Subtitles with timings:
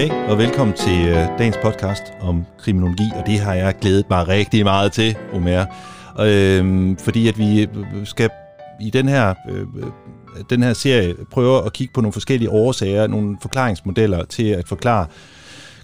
[0.00, 4.28] Goddag og velkommen til øh, dagens podcast om kriminologi, og det har jeg glædet mig
[4.28, 5.64] rigtig meget til, Omer.
[6.20, 7.68] Øh, fordi at vi øh,
[8.06, 8.30] skal
[8.80, 13.06] i den her, øh, øh, den her serie prøve at kigge på nogle forskellige årsager,
[13.06, 15.06] nogle forklaringsmodeller til at forklare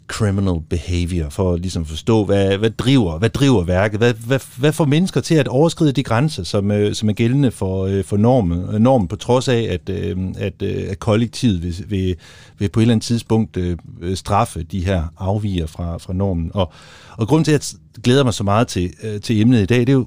[0.06, 4.72] criminal behavior, for at ligesom forstå, hvad, hvad, driver, hvad driver værket, hvad, hvad, hvad
[4.72, 8.16] får mennesker til at overskride de grænser, som, øh, som er gældende for, øh, for
[8.16, 12.16] normen, øh, normen, på trods af, at, øh, at, øh, at kollektivet vil, vil,
[12.58, 13.76] vil på et eller andet tidspunkt øh,
[14.14, 16.50] straffe de her afviger fra, fra normen.
[16.54, 16.72] Og,
[17.16, 19.88] og grund til, at jeg glæder mig så meget til, til emnet i dag, det
[19.88, 20.06] er jo,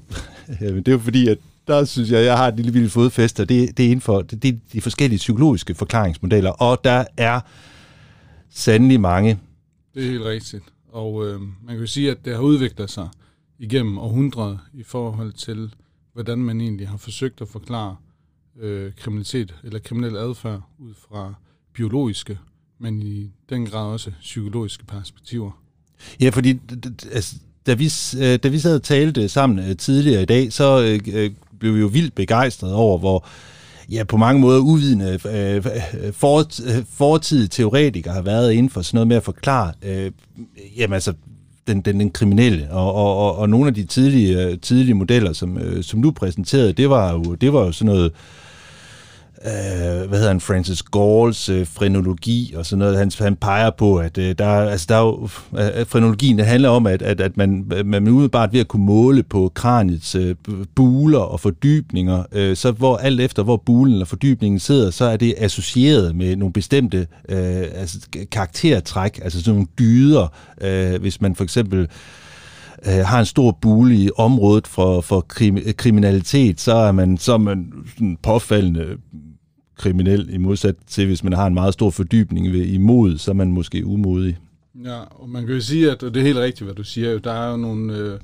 [0.76, 3.48] det er jo fordi, at der synes jeg, jeg har et lille vildt fodfæste, og
[3.48, 7.40] det, det er inden for det, det er de forskellige psykologiske forklaringsmodeller, og der er
[8.50, 9.38] sandelig mange
[10.00, 10.64] det er helt rigtigt.
[10.88, 13.08] Og øh, man kan jo sige, at det har udviklet sig
[13.58, 15.74] igennem århundreder i forhold til,
[16.12, 17.96] hvordan man egentlig har forsøgt at forklare
[18.60, 21.34] øh, kriminalitet eller kriminel adfærd ud fra
[21.72, 22.38] biologiske,
[22.78, 25.50] men i den grad også psykologiske perspektiver.
[26.20, 26.58] Ja, fordi
[27.12, 30.82] altså, da, vi, øh, da vi sad og talte sammen øh, tidligere i dag, så
[30.82, 33.26] øh, øh, blev vi jo vildt begejstrede over, hvor
[33.90, 35.62] ja, på mange måder uvidende øh, øh
[36.12, 40.12] for, øh, fortidige teoretikere har været inden for sådan noget med at forklare, øh,
[40.76, 41.12] jamen altså,
[41.66, 45.32] den, den, den kriminelle, og, og, og, og nogle af de tidlige, øh, tidlige modeller,
[45.32, 48.10] som, øh, som du præsenterede, det var jo, det var jo sådan noget, øh,
[49.46, 52.98] øh, hvad hedder han, Francis Galls øh, frenologi og sådan noget.
[52.98, 56.46] Han, han peger på, at øh, der, altså, der er jo, øh, øh frenologien det
[56.46, 60.34] handler om, at, at, at man, man umiddelbart ved at kunne måle på kraniets øh,
[60.74, 65.16] buler og fordybninger, øh, så hvor alt efter, hvor bulen eller fordybningen sidder, så er
[65.16, 67.98] det associeret med nogle bestemte øh, altså,
[68.30, 70.32] karaktertræk, altså sådan nogle dyder.
[70.60, 71.88] Øh, hvis man for eksempel
[72.86, 77.32] øh, har en stor bule i området for, for krim, kriminalitet, så er man, så
[77.32, 78.86] er man sådan påfaldende
[79.80, 83.34] kriminel, i modsat til, hvis man har en meget stor fordybning ved imod, så er
[83.34, 84.38] man måske umodig.
[84.84, 87.18] Ja, og man kan jo sige, at det er helt rigtigt, hvad du siger.
[87.18, 88.20] Der er jo nogle, øh,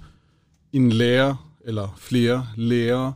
[0.73, 3.13] en lærer, eller flere lærere,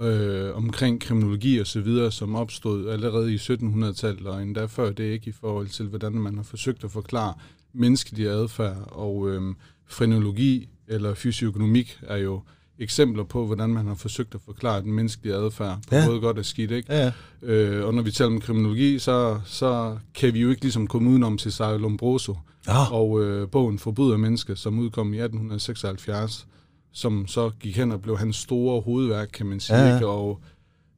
[0.00, 5.04] øh, omkring kriminologi og så videre, som opstod allerede i 1700-tallet, og endda før det
[5.04, 7.34] ikke i forhold til, hvordan man har forsøgt at forklare
[7.72, 8.76] menneskelig adfærd.
[8.86, 9.54] Og øh,
[9.86, 12.42] frenologi eller fysiognomik er jo
[12.78, 16.06] eksempler på, hvordan man har forsøgt at forklare den menneskelige adfærd på ja.
[16.06, 16.70] både godt og skidt.
[16.70, 16.94] Ikke?
[16.94, 17.12] Ja, ja.
[17.42, 21.10] Øh, og når vi taler om kriminologi, så, så kan vi jo ikke ligesom komme
[21.10, 22.92] udenom til Sarah Lombroso ja.
[22.92, 26.46] og øh, bogen Forbryder menneske, som udkom i 1876,
[26.92, 29.78] som så gik hen og blev hans store hovedværk, kan man sige.
[29.78, 30.06] Ja, ja.
[30.06, 30.40] Og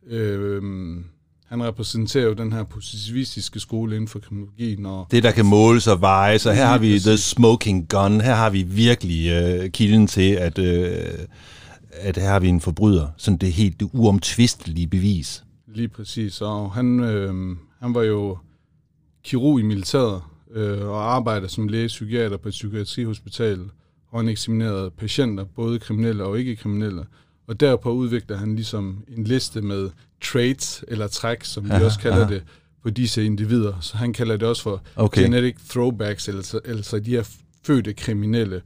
[0.07, 0.63] øh,
[1.49, 4.87] han repræsenterer jo den her positivistiske skole inden for kriminologien.
[4.87, 8.35] Og det, der kan måles og veje, så her har vi The Smoking Gun, her
[8.35, 10.59] har vi virkelig øh, kilden til, at...
[10.59, 11.05] Øh,
[11.97, 13.09] at her har vi en forbryder.
[13.17, 15.45] Sådan det helt uomtvistelige bevis.
[15.67, 16.41] Lige præcis.
[16.41, 18.39] Og han, øh, han var jo
[19.25, 20.23] kirurg i militæret
[20.55, 23.61] øh, og arbejder som læge-psykiater på et psykiatrihospital,
[24.11, 27.05] og han eksaminerede patienter, både kriminelle og ikke-kriminelle.
[27.47, 29.91] Og derpå udvikler han ligesom en liste med
[30.23, 32.35] traits, eller træk, som vi også kalder aha.
[32.35, 32.43] det,
[32.83, 33.81] på disse individer.
[33.81, 35.23] Så han kalder det også for okay.
[35.23, 37.25] genetic throwbacks, altså, altså de her
[37.63, 38.63] fødte kriminelle.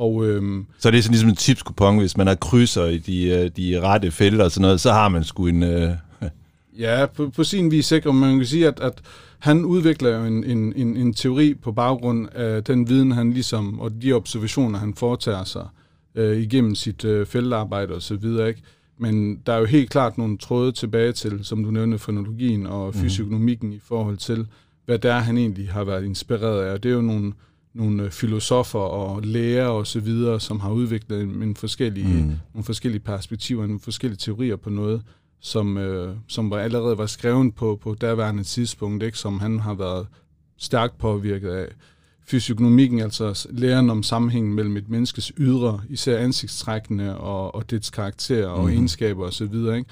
[0.00, 3.28] Og, øhm, så det er sådan ligesom en tipskupon, hvis man har krydser i de,
[3.28, 5.62] øh, de rette felter og sådan noget, så har man sgu en...
[5.62, 5.90] Øh...
[6.78, 9.00] ja, på, på sin vis ikke, og man kan sige, at, at
[9.38, 13.80] han udvikler jo en, en, en, en teori på baggrund af den viden, han ligesom,
[13.80, 15.66] og de observationer, han foretager sig
[16.14, 18.62] øh, igennem sit øh, feltarbejde og så videre, ikke?
[18.98, 22.86] Men der er jo helt klart nogle tråde tilbage til, som du nævnte, fonologien og
[22.86, 23.02] mhm.
[23.02, 23.76] fysiognomikken mm.
[23.76, 24.46] i forhold til,
[24.86, 26.72] hvad der han egentlig har været inspireret af.
[26.72, 27.32] Og det er jo nogle,
[27.74, 32.32] nogle øh, filosofer og læger og så videre, som har udviklet en, en forskellige, mm.
[32.54, 35.02] nogle forskellige perspektiver, nogle forskellige teorier på noget,
[35.40, 39.18] som, øh, som var allerede var skrevet på, på derværende tidspunkt, ikke?
[39.18, 40.06] som han har været
[40.58, 41.66] stærkt påvirket af.
[42.26, 48.46] Fysiognomikken, altså læren om sammenhængen mellem et menneskes ydre, især ansigtstrækkende og, og dets karakter
[48.46, 48.70] og mm.
[48.70, 49.84] egenskaber osv., ikke?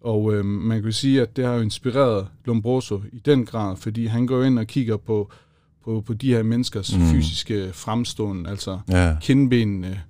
[0.00, 4.06] Og øh, man kan sige, at det har jo inspireret Lombroso i den grad, fordi
[4.06, 5.30] han går ind og kigger på,
[5.86, 7.06] på, på de her menneskers mm.
[7.06, 9.16] fysiske fremstående, altså ja.
[9.20, 10.02] kindbenene,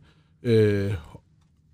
[0.42, 0.94] øh,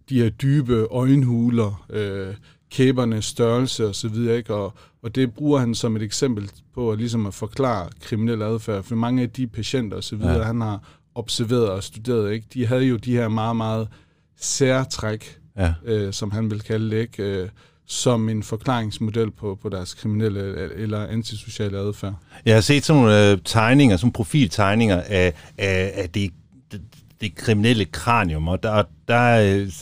[0.08, 2.34] de her dybe øjenhuler, øh,
[2.70, 4.54] kæbernes størrelse osv., ikke?
[4.54, 8.82] Og, og det bruger han som et eksempel på at, ligesom at forklare kriminel adfærd,
[8.82, 10.42] for mange af de patienter osv., ja.
[10.42, 10.82] han har
[11.14, 12.46] observeret og studeret, ikke?
[12.54, 13.88] de havde jo de her meget, meget
[14.36, 15.74] særtræk, ja.
[15.84, 17.22] øh, som han vil kalde det, ikke?
[17.22, 17.48] Øh,
[17.92, 22.14] som en forklaringsmodel på, på deres kriminelle eller antisociale adfærd.
[22.44, 26.30] Jeg har set sådan nogle øh, tegninger, sådan profiltegninger af, af, af det,
[26.72, 26.80] det,
[27.20, 29.72] det kriminelle kranium, og der, der, øh,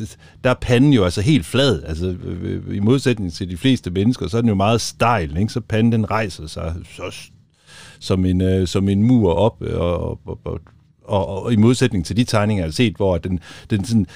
[0.45, 1.83] der er panden jo altså helt flad.
[1.83, 5.53] Altså, øh, i modsætning til de fleste mennesker, så er den jo meget stejl, ikke?
[5.53, 7.31] så panden den rejser sig så
[8.01, 10.61] som, en, øh, som en mur op, øh, og, og, og,
[11.05, 13.41] og, og i modsætning til de tegninger, jeg har set, hvor den,
[13.71, 14.07] den, sådan,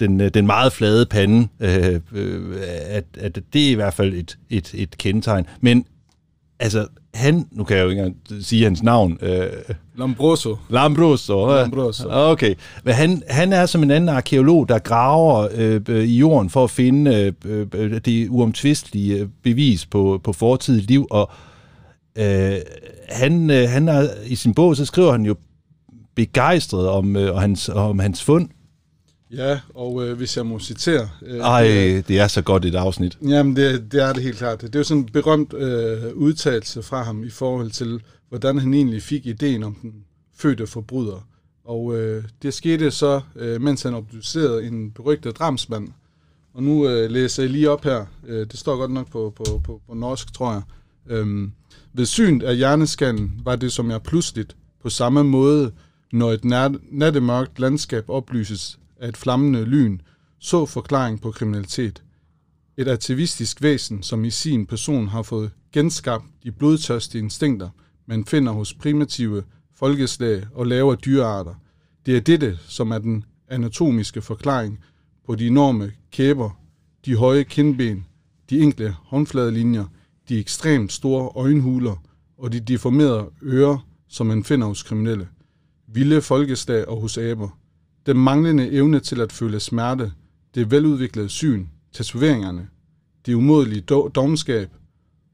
[0.00, 2.56] den, den meget flade pande, øh, øh,
[2.86, 5.46] at, at det er i hvert fald et, et, et kendetegn.
[5.60, 5.84] Men
[6.60, 9.18] altså, han, nu kan jeg jo ikke engang sige hans navn.
[9.22, 9.46] Øh,
[9.94, 10.56] Lombroso.
[10.68, 11.46] Lombroso.
[11.46, 12.08] Lombroso.
[12.10, 12.54] Okay.
[12.84, 16.70] Men han, han er som en anden arkeolog, der graver øh, i jorden for at
[16.70, 21.30] finde øh, øh, det uomtvistelige bevis på, på fortidigt liv, og
[22.18, 22.56] øh,
[23.08, 25.34] han, øh, han er, i sin bog, så skriver han jo
[26.14, 28.48] begejstret om, øh, hans, om hans fund.
[29.32, 31.08] Ja, og øh, hvis jeg må citere...
[31.22, 31.62] Øh, Ej,
[32.08, 33.18] det er så godt et afsnit.
[33.28, 34.60] Jamen, det, det er det helt klart.
[34.60, 38.74] Det er jo sådan en berømt øh, udtalelse fra ham i forhold til, hvordan han
[38.74, 39.92] egentlig fik ideen om den
[40.34, 41.26] fødte forbryder.
[41.64, 45.88] Og øh, det skete så, øh, mens han obducerede en berygtet dramsmand.
[46.54, 48.06] Og nu øh, læser jeg lige op her.
[48.26, 50.62] Øh, det står godt nok på, på, på, på norsk, tror jeg.
[51.08, 51.52] Øhm,
[51.92, 55.72] ved syn af hjerneskallen var det som jeg pludseligt, på samme måde,
[56.12, 56.44] når et
[56.90, 59.98] nattemørkt landskab oplyses af et flammende lyn,
[60.38, 62.02] så forklaring på kriminalitet.
[62.76, 67.68] Et aktivistisk væsen, som i sin person har fået genskabt de blodtørstige instinkter,
[68.06, 69.42] man finder hos primitive
[69.74, 71.54] folkeslag og lavere dyrearter.
[72.06, 74.78] Det er dette, som er den anatomiske forklaring
[75.26, 76.50] på de enorme kæber,
[77.04, 78.06] de høje kindben,
[78.50, 79.84] de enkle håndfladelinjer,
[80.28, 82.02] de ekstremt store øjenhuler
[82.38, 85.28] og de deformerede ører, som man finder hos kriminelle,
[85.86, 87.59] vilde folkeslag og hos aber.
[88.06, 90.12] Den manglende evne til at føle smerte,
[90.54, 92.68] det veludviklede syn, tatoveringerne,
[93.26, 93.80] det umodelige
[94.14, 94.70] dogenskab,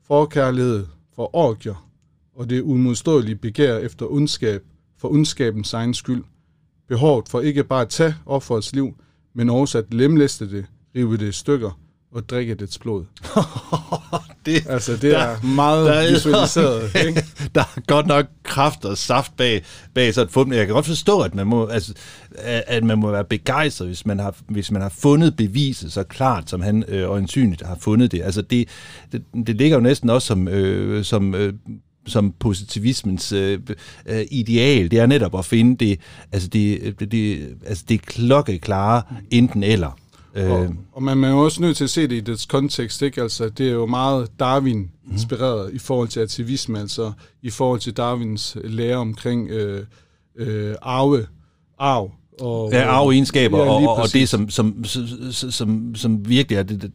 [0.06, 1.88] forkærlighed for orgier
[2.34, 4.64] og det umodståelige begær efter ondskab
[4.98, 6.24] for ondskabens egen skyld.
[6.88, 8.94] Behovet for ikke bare at tage offerets liv,
[9.34, 10.66] men også at lemlæste det,
[10.96, 11.85] rive det i stykker
[12.16, 13.04] og drikke dets blod.
[14.46, 16.94] det, altså, det der, er meget der, visualiseret.
[17.06, 17.24] ikke?
[17.54, 19.64] der er godt nok kraft og saft bag,
[19.94, 21.94] bag sådan et fund, jeg kan godt forstå, at man må, altså,
[22.44, 26.50] at man må være begejstret, hvis man har, hvis man har fundet beviset så klart,
[26.50, 28.22] som han øh, øjensynligt har fundet det.
[28.22, 28.68] Altså, det,
[29.12, 31.52] det, det ligger jo næsten også som, øh, som øh,
[32.06, 33.60] som positivismens øh,
[34.06, 36.00] øh, ideal, det er netop at finde det,
[36.32, 39.98] altså det, det, det, altså det klokkeklare enten eller.
[40.36, 40.70] Og, øh.
[40.92, 43.22] og man er jo også nødt til at se det i dets kontekst, ikke?
[43.22, 45.76] Altså, det er jo meget Darwin-inspireret mm.
[45.76, 47.12] i forhold til aktivisme, altså
[47.42, 49.86] i forhold til Darwins lære omkring øh,
[50.36, 51.26] øh, arve,
[51.78, 52.12] arv.
[52.40, 55.06] Og, ja, arveegenskaber, ja, og, og det, som, som, som,
[55.50, 56.92] som, som virkelig er det,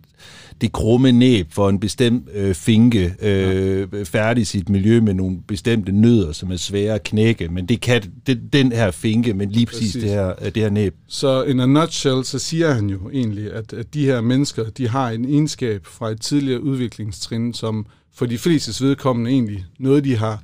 [0.61, 4.03] det krumme næb for en bestemt øh, finke øh, ja.
[4.03, 8.01] færdig sit miljø med nogle bestemte nødder, som er svære at knække, men det kan
[8.27, 10.03] det, den her finke, men lige præcis, præcis.
[10.03, 10.95] Det, her, øh, det her næb.
[11.07, 14.87] Så in a nutshell, så siger han jo egentlig, at, at de her mennesker, de
[14.87, 20.17] har en egenskab fra et tidligere udviklingstrin, som for de flestes vedkommende egentlig noget, de
[20.17, 20.43] har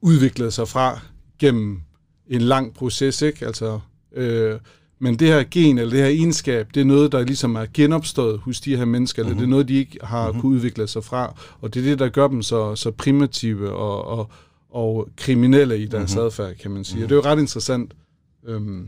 [0.00, 1.00] udviklet sig fra
[1.38, 1.80] gennem
[2.28, 3.46] en lang proces, ikke?
[3.46, 3.80] Altså,
[4.14, 4.58] øh,
[4.98, 8.38] men det her gen, eller det her egenskab, det er noget, der ligesom er genopstået
[8.38, 9.30] hos de her mennesker, mm-hmm.
[9.30, 9.50] eller det er mhm.
[9.50, 10.40] noget, de ikke har mm-hmm.
[10.40, 11.34] kunne udvikle sig fra.
[11.60, 14.30] Og det er det, der gør dem så, så primitive og, og,
[14.70, 16.26] og kriminelle i deres mm-hmm.
[16.26, 16.94] adfærd, kan man sige.
[16.94, 17.04] Mm-hmm.
[17.04, 17.92] Og det er jo ret interessant.
[18.46, 18.86] Øhm.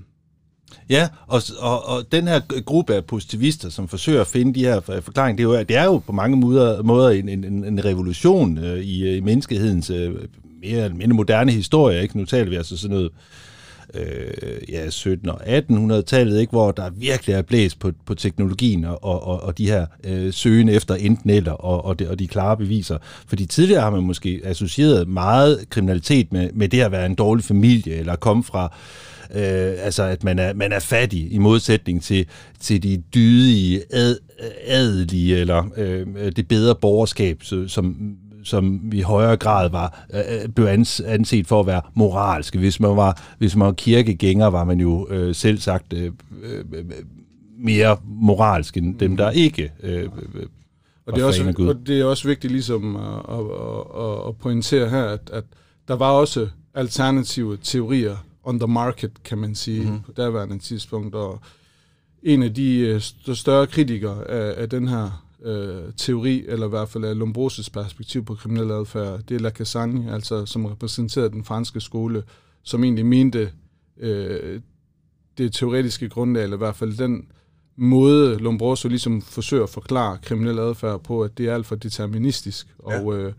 [0.91, 4.81] Ja, og, og, og den her gruppe af positivister, som forsøger at finde de her
[4.81, 8.59] forklaringer, det er jo, det er jo på mange måder, måder en, en, en revolution
[8.59, 10.15] øh, i, i menneskehedens øh,
[10.63, 12.03] mere eller mindre moderne historie.
[12.03, 12.19] Ikke?
[12.19, 13.11] Nu taler vi altså sådan noget
[13.95, 19.05] øh, ja, 17 og 1800-tallet, ikke, hvor der virkelig er blæst på, på teknologien og,
[19.05, 22.57] og, og de her øh, søgen efter enten eller og, og, de, og de klare
[22.57, 22.99] beviser.
[23.27, 27.45] Fordi tidligere har man måske associeret meget kriminalitet med, med det at være en dårlig
[27.45, 28.77] familie eller komme fra
[29.35, 32.27] øh, altså at man er, man er fattig i modsætning til,
[32.61, 34.17] til de dydige, ad,
[34.67, 38.17] adelige eller øh, det bedre borgerskab, som
[38.49, 40.67] som i højere grad var øh, blev
[41.07, 42.55] anset for at være moralsk.
[42.55, 46.13] Hvis man var, hvis man var kirkegænger, var man jo øh, selv sagt øh,
[46.43, 46.85] øh,
[47.59, 50.09] mere moralsk end dem, der ikke øh, øh
[51.07, 53.41] og det, er også, og det er også vigtigt ligesom at, at,
[54.05, 55.45] at, at pointere her, at, at
[55.89, 60.01] der var også alternative teorier on the market, kan man sige, mm.
[60.01, 61.41] på daværende tidspunkt, og
[62.23, 63.01] en af de øh,
[63.35, 68.25] større kritikere af, af den her øh, teori, eller i hvert fald af Lombroses perspektiv
[68.25, 72.23] på kriminel adfærd, det er Lacassagne, altså som repræsenterede den franske skole,
[72.63, 73.51] som egentlig mente
[73.99, 74.61] øh,
[75.39, 77.27] det teoretiske grundlag, eller i hvert fald den
[77.77, 82.67] måde, Lombroso ligesom forsøger at forklare kriminel adfærd på, at det er alt for deterministisk,
[82.91, 83.01] ja.
[83.01, 83.33] og, øh,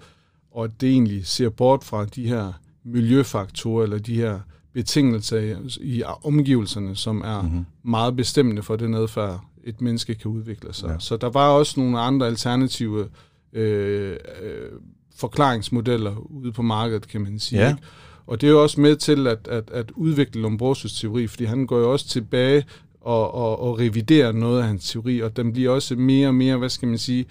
[0.52, 2.54] og at det egentlig ser bort fra de her
[2.84, 4.40] miljøfaktorer, eller de her
[4.74, 7.66] betingelser i, i omgivelserne, som er mm-hmm.
[7.84, 10.90] meget bestemmende for den adfærd, et menneske kan udvikle sig.
[10.90, 11.00] Ja.
[11.00, 13.10] Så der var også nogle andre alternative
[13.54, 14.70] øh, øh,
[15.16, 17.62] forklaringsmodeller ude på markedet, kan man sige.
[17.62, 17.70] Ja.
[17.70, 17.82] Ikke?
[18.28, 21.68] Og det er jo også med til at, at, at udvikle Lombrosos teori, fordi han
[21.68, 22.66] går jo også tilbage
[23.02, 26.58] og, og, og reviderer noget af hans teori, og den bliver også mere og mere,
[26.58, 27.26] hvad skal man sige,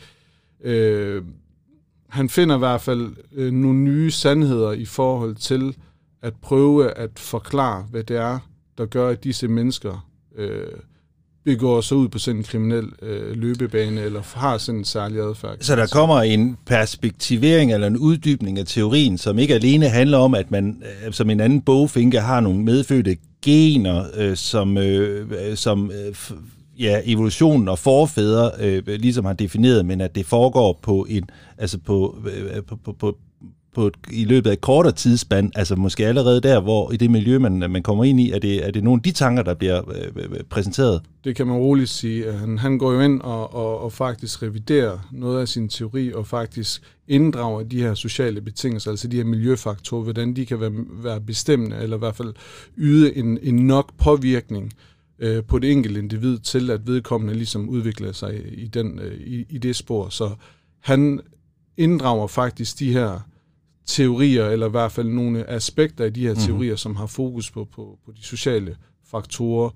[0.60, 1.22] øh,
[2.08, 5.76] han finder i hvert fald øh, nogle nye sandheder i forhold til
[6.22, 8.38] at prøve at forklare, hvad det er,
[8.78, 10.66] der gør, at disse mennesker øh,
[11.48, 15.56] begår sig ud på sådan en kriminel øh, løbebane, eller har sådan en særlig adfærd.
[15.60, 20.34] Så der kommer en perspektivering eller en uddybning af teorien, som ikke alene handler om,
[20.34, 25.56] at man øh, som en anden bogfinke har nogle medfødte gener, øh, som, øh, øh
[25.56, 26.14] som øh,
[26.78, 31.78] ja, evolutionen og forfædre øh, ligesom har defineret, men at det foregår på en, altså
[31.78, 33.18] på, øh, på, på, på,
[33.74, 37.10] på et, i løbet af et kortere tidsspand, altså måske allerede der, hvor i det
[37.10, 39.54] miljø, man, man kommer ind i, er det, er det nogle af de tanker, der
[39.54, 41.02] bliver øh, øh, øh præsenteret?
[41.24, 42.32] Det kan man roligt sige.
[42.32, 46.26] Han, han går jo ind og, og, og faktisk reviderer noget af sin teori, og
[46.26, 50.72] faktisk inddrager de her sociale betingelser, altså de her miljøfaktorer, hvordan de kan være,
[51.02, 52.34] være bestemmende, eller i hvert fald
[52.76, 54.72] yde en, en nok påvirkning
[55.18, 59.46] øh, på det enkelte individ, til at vedkommende ligesom udvikler sig i, den, øh, i,
[59.48, 60.08] i det spor.
[60.08, 60.30] Så
[60.80, 61.20] han
[61.76, 63.27] inddrager faktisk de her
[63.88, 66.46] teorier, eller i hvert fald nogle aspekter af de her mm-hmm.
[66.46, 68.76] teorier, som har fokus på, på, på de sociale
[69.10, 69.70] faktorer,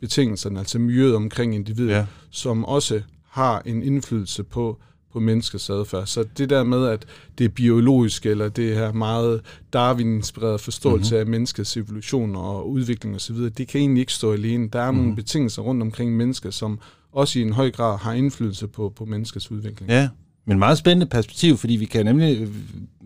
[0.00, 2.06] betingelserne, altså miljøet omkring individet, ja.
[2.30, 4.78] som også har en indflydelse på,
[5.12, 6.06] på menneskets adfærd.
[6.06, 7.06] Så det der med, at
[7.38, 9.40] det er biologisk, eller det her meget
[9.72, 11.26] Darwin-inspirerede forståelse mm-hmm.
[11.26, 14.68] af menneskets evolution og udvikling osv., det kan egentlig ikke stå alene.
[14.68, 15.02] Der er mm-hmm.
[15.02, 16.78] nogle betingelser rundt omkring mennesker, som
[17.12, 19.90] også i en høj grad har indflydelse på, på menneskets udvikling.
[19.90, 20.08] Ja,
[20.44, 22.48] men meget spændende perspektiv, fordi vi kan nemlig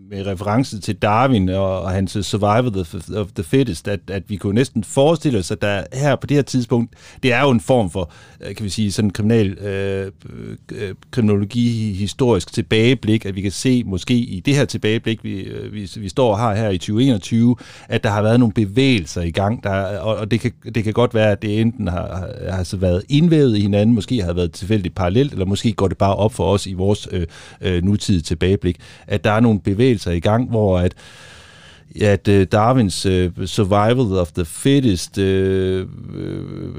[0.09, 4.35] med reference til Darwin og, og hans survival of, of the fittest, at, at vi
[4.35, 6.93] kunne næsten forestille os, at der her på det her tidspunkt,
[7.23, 10.11] det er jo en form for, øh, kan vi sige, sådan kriminal øh,
[10.71, 15.73] øh, kriminologi historisk tilbageblik, at vi kan se måske i det her tilbageblik, vi, øh,
[15.73, 17.55] vi, vi står og har her i 2021,
[17.89, 20.93] at der har været nogle bevægelser i gang, der, og, og det, kan, det kan
[20.93, 24.51] godt være, at det enten har, har altså været indvævet i hinanden, måske har været
[24.51, 27.27] tilfældigt parallelt, eller måske går det bare op for os i vores øh,
[27.61, 30.93] øh, nutidige tilbageblik, at der er nogle bevægelser, bevægelser i gang, hvor at,
[32.01, 35.85] at uh, Darwins uh, survival of the fittest, uh,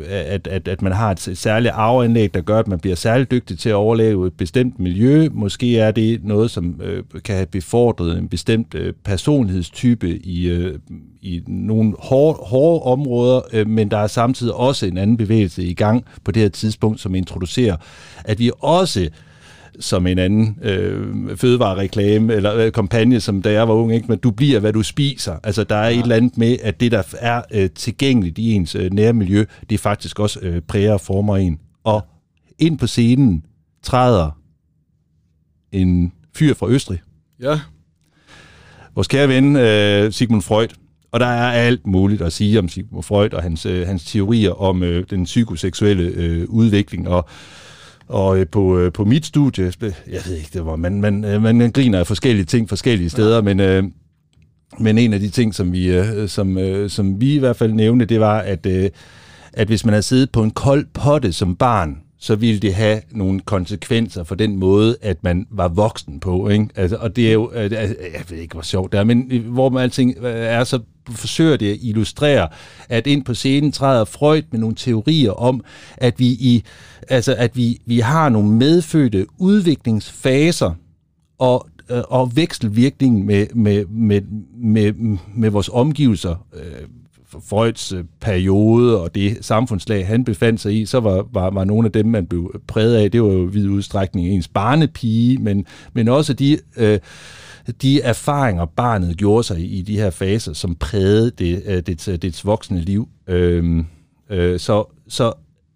[0.08, 3.58] at, at, at man har et særligt arveanlæg, der gør, at man bliver særligt dygtig
[3.58, 5.28] til at overleve et bestemt miljø.
[5.32, 10.74] Måske er det noget, som uh, kan have befordret en bestemt uh, personlighedstype i, uh,
[11.22, 15.74] i nogle hårde, hårde områder, uh, men der er samtidig også en anden bevægelse i
[15.74, 17.76] gang på det her tidspunkt, som introducerer,
[18.24, 19.08] at vi også
[19.80, 24.06] som en anden øh, fødevarereklame eller øh, kampagne, som da jeg var ung, ikke?
[24.08, 25.36] men du bliver, hvad du spiser.
[25.44, 25.98] Altså, der er ja.
[25.98, 29.80] et eller andet med, at det, der er øh, tilgængeligt i ens øh, nærmiljø, det
[29.80, 31.58] faktisk også øh, præger og former en.
[31.84, 32.02] Og
[32.58, 33.44] ind på scenen
[33.82, 34.30] træder
[35.72, 37.00] en fyr fra Østrig.
[37.40, 37.60] Ja.
[38.94, 40.68] Vores kære ven, øh, Sigmund Freud.
[41.12, 44.50] Og der er alt muligt at sige om Sigmund Freud og hans, øh, hans teorier
[44.50, 47.08] om øh, den psykoseksuelle øh, udvikling.
[47.08, 47.28] Og
[48.08, 51.42] og øh, på, øh, på mit studie, jeg ved ikke, det var, man, man, øh,
[51.42, 53.42] man griner af forskellige ting forskellige steder, ja.
[53.42, 53.84] men, øh,
[54.78, 57.72] men en af de ting, som vi, øh, som, øh, som vi i hvert fald
[57.72, 58.90] nævnte, det var, at, øh,
[59.52, 61.96] at hvis man havde siddet på en kold potte som barn,
[62.26, 66.48] så ville det have nogle konsekvenser for den måde, at man var voksen på.
[66.48, 66.68] Ikke?
[66.74, 69.68] Altså, og det er jo, øh, jeg ved ikke, hvor sjovt det er, men hvor
[69.68, 70.80] man alting øh, er, så
[71.10, 72.48] forsøger det at illustrere,
[72.88, 75.64] at ind på scenen træder Freud med nogle teorier om,
[75.96, 76.62] at vi i
[77.08, 80.74] altså at vi, vi har nogle medfødte udviklingsfaser,
[81.38, 84.20] og øh, og vekselvirkningen med, med, med,
[84.56, 86.88] med, med vores omgivelser, øh,
[87.28, 91.86] Freuds øh, periode og det samfundslag, han befandt sig i, så var, var, var nogle
[91.86, 96.08] af dem, man blev præget af, det var jo vid udstrækning ens barnepige, men, men
[96.08, 96.98] også de, øh,
[97.82, 102.16] de erfaringer, barnet gjorde sig i de her faser, som prægede det, øh, dets, øh,
[102.16, 103.08] dets voksne liv.
[103.26, 103.84] Øh,
[104.30, 105.32] øh, så, så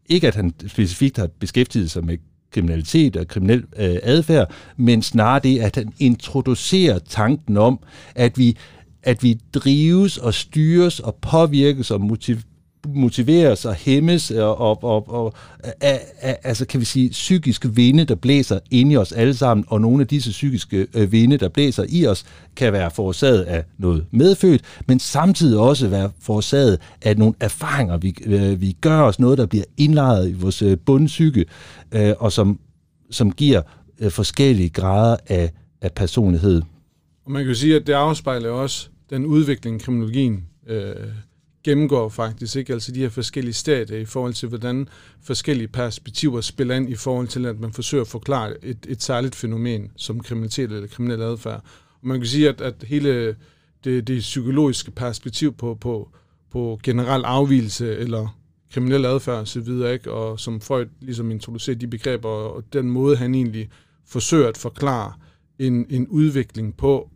[0.08, 2.18] ikke at han specifikt har beskæftiget sig med
[2.52, 7.78] kriminalitet og kriminel øh, adfærd, men snarere det, at han introducerer tanken om,
[8.14, 8.56] at vi
[9.02, 12.36] at vi drives og styres og påvirkes og motiv,
[12.88, 15.34] motiveres og hæmmes og, og, og, og
[15.80, 19.64] af, af, altså kan vi sige psykiske vinde, der blæser ind i os alle sammen,
[19.68, 22.24] og nogle af disse psykiske øh, vinde, der blæser i os,
[22.56, 28.14] kan være forårsaget af noget medfødt, men samtidig også være forårsaget af nogle erfaringer, vi,
[28.24, 31.44] øh, vi gør os, noget, der bliver indlejret i vores øh, bundpsyke,
[31.92, 32.58] øh, og som,
[33.10, 33.62] som giver
[34.00, 35.52] øh, forskellige grader af,
[35.82, 36.62] af personlighed.
[37.24, 40.94] Og man kan jo sige, at det afspejler også den udvikling, kriminologien øh,
[41.64, 42.72] gennemgår faktisk, ikke?
[42.72, 44.88] altså de her forskellige stadier i forhold til, hvordan
[45.22, 49.34] forskellige perspektiver spiller ind i forhold til, at man forsøger at forklare et, et særligt
[49.34, 51.64] fænomen som kriminalitet eller kriminel adfærd.
[52.02, 53.36] Og man kan sige, at, at hele
[53.84, 56.10] det, det psykologiske perspektiv på, på,
[56.50, 58.36] på generel afvielse eller
[58.72, 60.12] kriminel adfærd osv., ikke?
[60.12, 63.68] og som Freud ligesom introducerer de begreber, og den måde, han egentlig
[64.06, 65.12] forsøger at forklare
[65.58, 67.10] en, en udvikling på,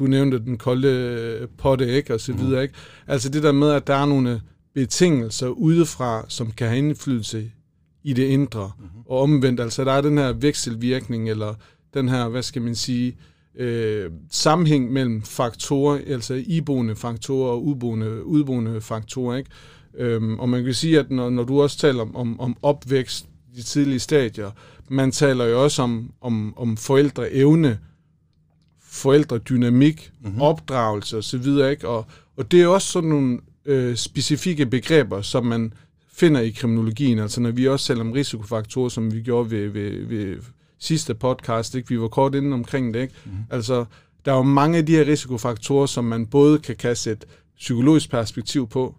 [0.00, 2.62] du nævnte den kolde potte, ikke, og så videre, mm.
[2.62, 2.74] ikke?
[3.06, 4.40] Altså det der med, at der er nogle
[4.74, 7.50] betingelser udefra, som kan have indflydelse
[8.02, 9.00] i det indre, mm-hmm.
[9.06, 11.54] og omvendt, altså der er den her vekselvirkning, eller
[11.94, 13.16] den her, hvad skal man sige,
[13.54, 19.50] øh, sammenhæng mellem faktorer, altså iboende faktorer og uboende, udboende faktorer, ikke?
[19.94, 23.26] Øhm, og man kan sige, at når, når du også taler om, om, om opvækst
[23.52, 24.50] i de tidlige stadier,
[24.88, 27.78] man taler jo også om, om, om forældreevne,
[28.90, 30.40] forældredynamik, mm-hmm.
[30.40, 31.88] opdragelse osv., ikke?
[31.88, 32.06] Og,
[32.36, 35.72] og det er også sådan nogle øh, specifikke begreber, som man
[36.12, 40.06] finder i kriminologien, altså når vi også taler om risikofaktorer, som vi gjorde ved, ved,
[40.06, 40.36] ved
[40.78, 41.88] sidste podcast, ikke?
[41.88, 43.14] vi var kort inde omkring det, ikke?
[43.24, 43.44] Mm-hmm.
[43.50, 43.84] altså
[44.24, 47.24] der er jo mange af de her risikofaktorer, som man både kan kaste et
[47.58, 48.94] psykologisk perspektiv på,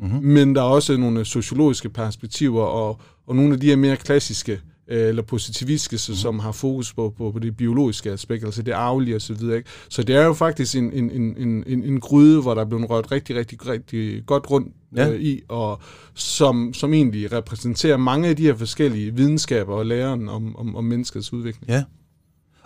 [0.00, 0.22] mm-hmm.
[0.22, 4.52] men der er også nogle sociologiske perspektiver, og, og nogle af de her mere klassiske
[4.52, 6.16] Øh, eller positivistiske, mm.
[6.16, 9.36] som har fokus på, på, på det biologiske aspekt, altså det arvelige osv.
[9.36, 12.66] Så, så det er jo faktisk en, en, en, en, en gryde, hvor der er
[12.66, 15.10] blevet rørt rigtig, rigtig, rigtig godt rundt ja.
[15.10, 15.80] øh, i, og
[16.14, 20.84] som, som egentlig repræsenterer mange af de her forskellige videnskaber og læren om, om, om
[20.84, 21.68] menneskets udvikling.
[21.68, 21.84] Ja,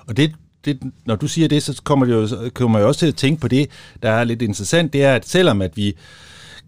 [0.07, 0.35] og det,
[0.65, 3.41] det, når du siger det, så kommer, det jo, kommer jeg også til at tænke
[3.41, 3.71] på det,
[4.03, 5.97] der er lidt interessant, det er, at selvom at vi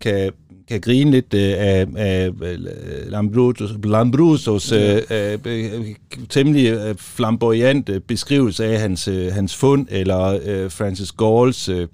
[0.00, 0.33] kan
[0.70, 2.30] kan grine lidt øh, af, af
[3.06, 5.00] Lambrusos, Lambrusos ja.
[5.32, 5.94] øh, øh,
[6.28, 11.88] temmelig øh, flamboyant beskrivelse af hans, øh, hans fund, eller øh, Francis Galls øh,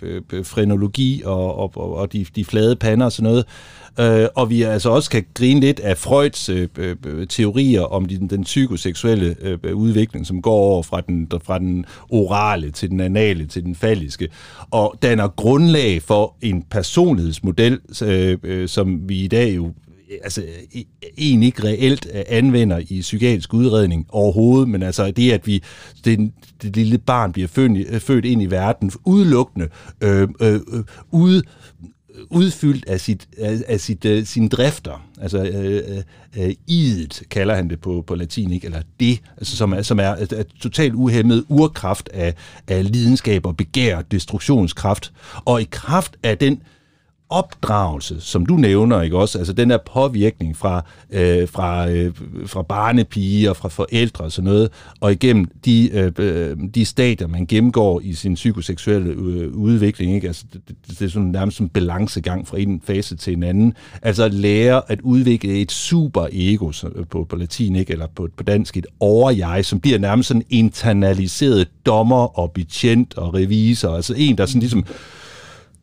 [0.44, 3.44] frenologi og, og, og de, de flade pander og sådan noget.
[4.00, 8.30] Øh, og vi altså også kan grine lidt af Freuds øh, øh, teorier om den,
[8.30, 13.46] den psykoseksuelle øh, udvikling, som går over fra den, fra den orale til den anale
[13.46, 14.28] til den falliske,
[14.70, 19.72] og danner grundlag for en personlighedsmodel, øh, øh, som vi i dag jo
[20.24, 20.42] altså
[20.74, 20.82] e,
[21.18, 25.62] egentlig ikke reelt øh, anvender i psykiatrisk udredning overhovedet, men altså det, at vi
[26.04, 29.68] det, det lille barn bliver født, øh, født ind i verden udelukkende
[30.00, 31.42] øh, øh, øh ude
[32.30, 35.08] udfyldt af, sit, af, af sit, uh, sine drifter.
[35.20, 38.64] Altså uh, uh, idet kalder han det på, på latin, ikke?
[38.64, 42.34] eller det, altså, som er, som er er et totalt uhemmet urkraft af,
[42.68, 45.12] af lidenskab og begær, destruktionskraft.
[45.44, 46.62] Og i kraft af den
[47.30, 49.38] opdragelse, som du nævner, ikke også?
[49.38, 52.12] Altså den der påvirkning fra, øh, fra, øh,
[52.46, 57.26] fra barnepige og fra forældre og sådan noget, og igennem de, øh, øh, de stadier,
[57.26, 60.26] man gennemgår i sin psykoseksuelle øh, udvikling, ikke?
[60.26, 63.74] Altså det, det, er sådan nærmest en balancegang fra en fase til en anden.
[64.02, 67.92] Altså at lære at udvikle et super ego øh, på, på latin, ikke?
[67.92, 73.34] Eller på, på dansk, et over-jeg, som bliver nærmest sådan internaliseret dommer og betjent og
[73.34, 74.94] revisor, altså en, der sådan ligesom øh,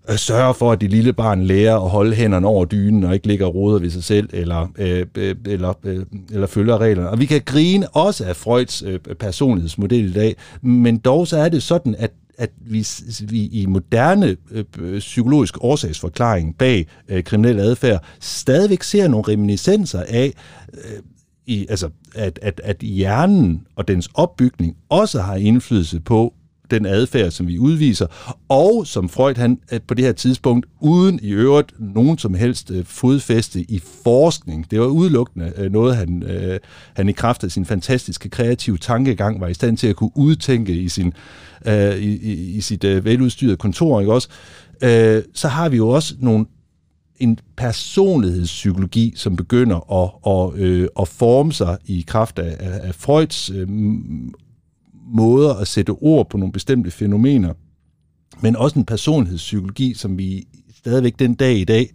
[0.10, 3.28] Øh, sørge for, at det lille barn lærer at holde hænderne over dynen og ikke
[3.28, 7.10] ligger og roder ved sig selv, eller, øh, øh, eller, øh, eller følger reglerne.
[7.10, 11.50] Og vi kan grine også af Freuds øh, personlighedsmodel i dag, men dog så er
[11.50, 12.88] det sådan, at at vi,
[13.30, 20.34] vi i moderne øh, psykologisk årsagsforklaring bag øh, kriminel adfærd stadigvæk ser nogle reminiscenser af,
[20.74, 21.00] øh,
[21.46, 26.34] i, altså, at, at, at hjernen og dens opbygning også har indflydelse på,
[26.74, 28.08] den adfærd, som vi udviser,
[28.50, 32.72] og som Freud han øh, på det her tidspunkt, uden i øvrigt nogen som helst
[32.72, 36.24] øh, fodfæste i forskning, det var udelukkende øh, noget, han,
[36.96, 40.74] han i kraft af sin fantastiske kreative tankegang var i stand til at kunne udtænke
[40.74, 41.14] i, sin,
[41.68, 44.28] i, i, i sit veludstyrede kontor, ikke også?
[45.34, 46.46] Så har vi jo også nogle
[47.24, 52.96] en personlighedspsykologi, som begynder at, at, øh, at forme sig i kraft af, af, af
[52.96, 53.68] Freuds øh,
[55.06, 57.54] måder at sætte ord på nogle bestemte fænomener,
[58.42, 61.89] men også en personlighedspsykologi, som vi stadigvæk den dag i dag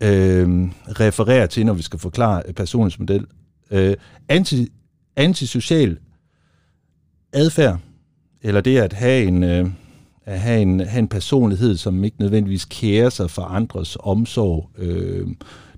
[0.00, 0.68] øh,
[1.00, 3.26] refererer til, når vi skal forklare personlighedsmodel.
[3.70, 3.94] Øh,
[4.28, 4.68] anti,
[5.16, 5.98] antisocial
[7.32, 7.78] adfærd,
[8.42, 9.70] eller det at have en, øh,
[10.24, 15.26] at have en, have en personlighed, som ikke nødvendigvis kærer sig for andres omsorg, øh,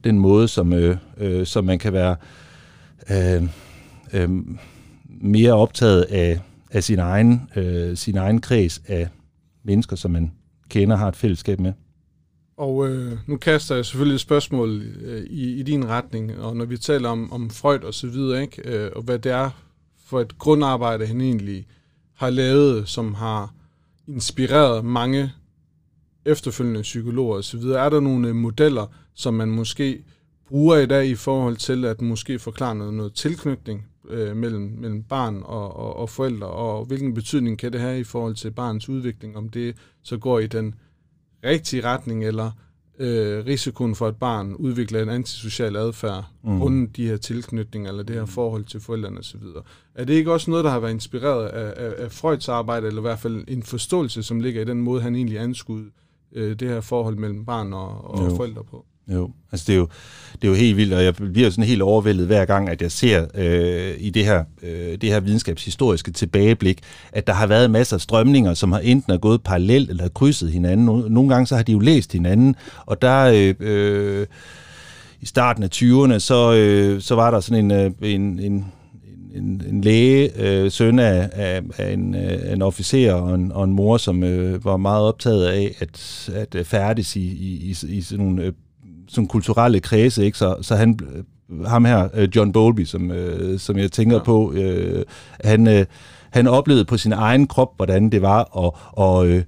[0.05, 2.17] den måde, som, øh, øh, som man kan være
[3.11, 3.49] øh,
[4.13, 4.29] øh,
[5.07, 9.09] mere optaget af af sin egen, øh, sin egen kreds af
[9.65, 10.33] mennesker, som man
[10.69, 11.73] kender har et fællesskab med.
[12.57, 16.65] Og øh, nu kaster jeg selvfølgelig et spørgsmål øh, i, i din retning, og når
[16.65, 19.51] vi taler om, om Freud og så videre, ikke, øh, og hvad det er
[20.07, 21.67] for et grundarbejde, han egentlig
[22.15, 23.55] har lavet, som har
[24.09, 25.33] inspireret mange
[26.25, 30.05] efterfølgende psykologer osv., er der nogle øh, modeller, som man måske
[30.49, 35.03] bruger i dag i forhold til at måske forklare noget, noget tilknytning øh, mellem, mellem
[35.03, 38.89] barn og, og, og forældre, og hvilken betydning kan det have i forhold til barnets
[38.89, 40.75] udvikling, om det så går i den
[41.45, 42.51] rigtige retning, eller
[42.99, 46.59] øh, risikoen for, at barn udvikler en antisocial adfærd mm.
[46.59, 49.41] grundet de her tilknytninger, eller det her forhold til forældrene osv.
[49.95, 53.01] Er det ikke også noget, der har været inspireret af, af, af Freuds arbejde, eller
[53.01, 55.85] i hvert fald en forståelse, som ligger i den måde, han egentlig anskud
[56.33, 58.85] øh, det her forhold mellem barn og, og forældre på?
[59.13, 59.89] Jo, altså det er jo,
[60.33, 62.93] det er jo helt vildt, og jeg bliver sådan helt overvældet hver gang, at jeg
[62.93, 66.81] ser øh, i det her, øh, det her videnskabshistoriske tilbageblik,
[67.13, 70.09] at der har været masser af strømninger, som har enten er gået parallelt eller har
[70.09, 71.13] krydset hinanden.
[71.13, 74.27] Nogle gange så har de jo læst hinanden, og der øh, øh,
[75.21, 78.65] i starten af 20'erne, så, øh, så var der sådan en, øh, en, en
[79.35, 83.65] en, en læge, øh, søn af, af, af en, øh, en officer og en, og
[83.65, 88.01] en mor, som øh, var meget optaget af at, at færdes i, i, i, i
[88.01, 88.53] sådan nogle øh,
[89.09, 90.39] sådan kulturelle kredse, ikke?
[90.39, 94.23] Så, så han, øh, ham her, øh, John Bowlby, som, øh, som jeg tænker ja.
[94.23, 95.05] på, øh,
[95.45, 95.85] han, øh,
[96.31, 99.43] han oplevede på sin egen krop, hvordan det var at, og, øh,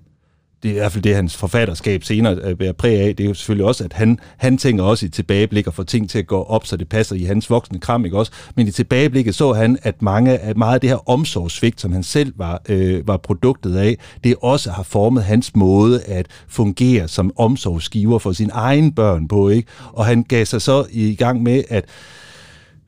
[0.63, 3.29] det er i hvert fald det, hans forfatterskab senere øh, bærer præg af, det er
[3.29, 6.27] jo selvfølgelig også, at han, han tænker også i tilbageblik og får ting til at
[6.27, 8.33] gå op, så det passer i hans voksne kram, ikke også?
[8.55, 12.03] Men i tilbageblikket så han, at mange at meget af det her omsorgsvigt, som han
[12.03, 17.33] selv var, øh, var produktet af, det også har formet hans måde at fungere som
[17.37, 19.69] omsorgsgiver for sine egne børn på, ikke?
[19.93, 21.85] Og han gav sig så i gang med at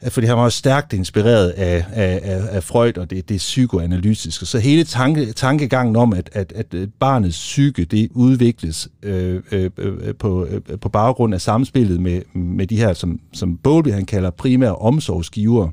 [0.08, 4.46] fordi han var stærkt inspireret af, af, af, af Freud og det, det psykoanalytiske.
[4.46, 9.70] Så hele tanke, tankegangen om, at, at, at øh, barnets psyke det udvikles øh, øh,
[9.78, 14.04] øh, på, øh, på baggrund af samspillet med, med de her, som, som Bowlby han
[14.04, 15.68] kalder primære omsorgsgiver.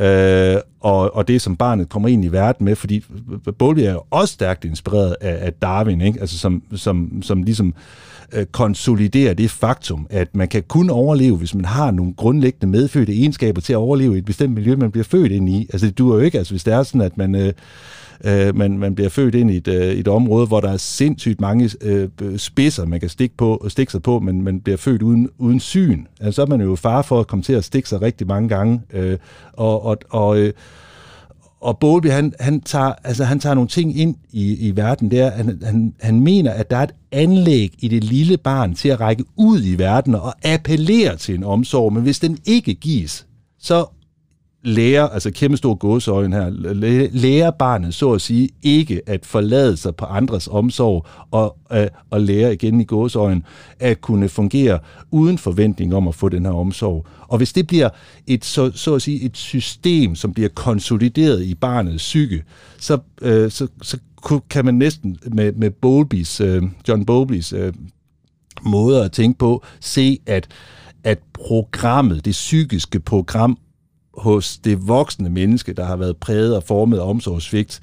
[0.00, 3.04] Øh, og, og det, som barnet kommer ind i verden med, fordi
[3.58, 6.20] Bowlby er jo også stærkt inspireret af, af Darwin, ikke?
[6.20, 7.74] Altså som, som, som ligesom
[8.32, 13.12] øh, konsoliderer det faktum, at man kan kun overleve, hvis man har nogle grundlæggende medfødte
[13.12, 15.68] egenskaber til at overleve i et bestemt miljø, man bliver født ind i.
[15.72, 17.34] Altså det duer jo ikke, altså hvis det er sådan, at man...
[17.34, 17.52] Øh,
[18.24, 21.40] øh, man, man bliver født ind i et, øh, et område, hvor der er sindssygt
[21.40, 25.28] mange øh, spidser, man kan stikke, på, stikke sig på, men man bliver født uden,
[25.38, 26.04] uden syn.
[26.20, 28.48] Altså, så er man jo far for at komme til at stikke sig rigtig mange
[28.48, 28.80] gange.
[28.92, 29.18] Øh,
[29.52, 30.52] og og, og øh,
[31.60, 35.30] og Bowlby, han, han, tager, altså, han tager nogle ting ind i, i verden der.
[35.30, 39.00] Han, han, han mener, at der er et anlæg i det lille barn til at
[39.00, 43.26] række ud i verden og appellere til en omsorg, men hvis den ikke gives,
[43.58, 43.86] så
[44.62, 46.50] lærer, altså kæmpe stor gåseøjne her,
[47.12, 52.20] lærer barnet så at sige ikke at forlade sig på andres omsorg og, øh, og
[52.20, 53.42] lære igen i gåseøjne
[53.78, 54.78] at kunne fungere
[55.10, 57.06] uden forventning om at få den her omsorg.
[57.28, 57.88] Og hvis det bliver
[58.26, 62.42] et, så, så at sige, et system, som bliver konsolideret i barnets psyke,
[62.78, 63.98] så, øh, så, så
[64.50, 67.72] kan man næsten med, med Bowlby's, øh, John Bowlby's øh,
[68.62, 70.48] måde at tænke på, se at
[71.04, 73.58] at programmet, det psykiske program,
[74.18, 77.80] hos det voksne menneske, der har været præget og formet af omsorgsvigt,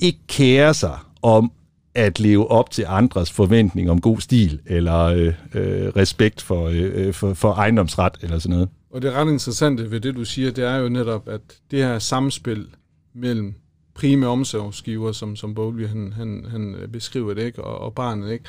[0.00, 1.52] ikke kærer sig om
[1.94, 6.90] at leve op til andres forventning om god stil eller øh, øh, respekt for, øh,
[6.94, 8.68] øh, for, for ejendomsret eller sådan noget.
[8.90, 11.98] Og det ret interessante ved det, du siger, det er jo netop, at det her
[11.98, 12.66] samspil
[13.14, 13.54] mellem
[13.94, 17.64] prime omsorgsgiver, som, som Bowlby han, han, han beskriver det, ikke?
[17.64, 18.44] Og, og barnet, ikke?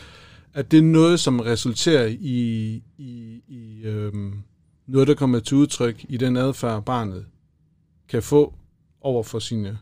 [0.54, 4.34] at det er noget, som resulterer i, i, i øhm,
[4.90, 7.26] noget, der kommer til udtryk i den adfærd, barnet
[8.10, 8.54] kan få
[9.02, 9.78] over for sine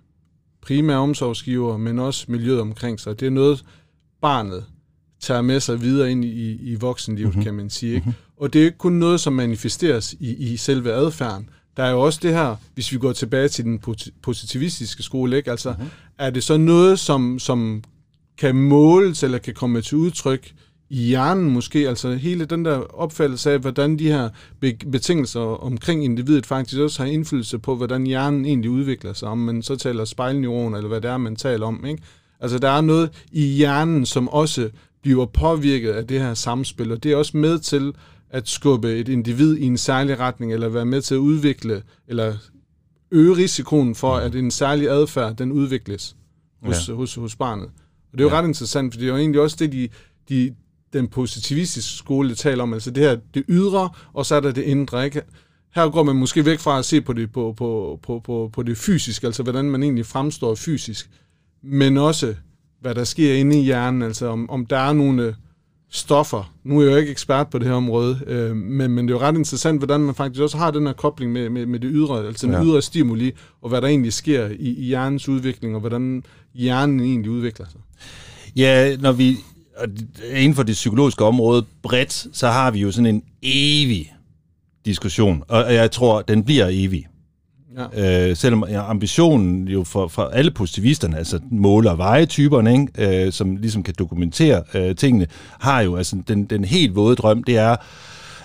[0.62, 3.20] primære omsorgsgiver, men også miljøet omkring sig.
[3.20, 3.64] Det er noget,
[4.22, 4.66] barnet
[5.20, 7.44] tager med sig videre ind i, i voksenlivet, mm-hmm.
[7.44, 7.94] kan man sige.
[7.96, 8.06] Ikke?
[8.06, 8.24] Mm-hmm.
[8.38, 11.50] Og det er ikke kun noget, som manifesteres i, i selve adfærden.
[11.78, 13.82] Der er jo også det her, hvis vi går tilbage til den
[14.22, 15.52] positivistiske skole, ikke?
[15.52, 15.90] Altså, mm-hmm.
[16.18, 17.84] er det så noget, som, som
[18.38, 20.54] kan måles eller kan komme til udtryk
[20.90, 24.30] i hjernen måske, altså hele den der opfattelse af, hvordan de her
[24.92, 29.64] betingelser omkring individet faktisk også har indflydelse på, hvordan hjernen egentlig udvikler sig, om man
[29.64, 31.86] så taler spejlneuroner, eller hvad det er, man taler om.
[31.86, 32.04] Ikke?
[32.40, 34.70] Altså der er noget i hjernen, som også
[35.02, 37.94] bliver påvirket af det her samspil, og det er også med til
[38.30, 42.34] at skubbe et individ i en særlig retning, eller være med til at udvikle, eller
[43.12, 46.16] øge risikoen for, at en særlig adfærd, den udvikles
[46.64, 46.94] hos, ja.
[46.94, 47.66] hos, hos barnet.
[48.12, 48.40] Og det er jo ja.
[48.42, 49.90] ret interessant, for det er jo egentlig også det, de,
[50.30, 50.56] de,
[50.98, 54.62] den positivistiske skole taler om, altså det her, det ydre, og så er der det
[54.62, 55.22] indre, ikke?
[55.76, 58.64] Her går man måske væk fra at se på det, på, på, på, på, på
[58.64, 61.10] det fysiske, altså hvordan man egentlig fremstår fysisk,
[61.64, 62.36] men også,
[62.82, 65.36] hvad der sker inde i hjernen, altså om, om der er nogle
[65.90, 66.54] stoffer.
[66.64, 69.18] Nu er jeg jo ikke ekspert på det her område, øh, men, men det er
[69.18, 71.90] jo ret interessant, hvordan man faktisk også har den her kobling med, med, med det
[71.94, 72.64] ydre, altså den ja.
[72.64, 73.32] ydre stimuli,
[73.62, 77.80] og hvad der egentlig sker i, i hjernens udvikling, og hvordan hjernen egentlig udvikler sig.
[78.56, 79.38] Ja, når vi
[80.34, 84.14] inden for det psykologiske område bredt, så har vi jo sådan en evig
[84.86, 87.08] diskussion, og jeg tror, den bliver evig.
[87.96, 88.30] Ja.
[88.30, 93.56] Øh, selvom ambitionen jo for, for alle positivisterne, altså måler og vejetyperne, ikke, øh, som
[93.56, 95.28] ligesom kan dokumentere øh, tingene,
[95.60, 97.76] har jo altså den, den helt våde drøm, det er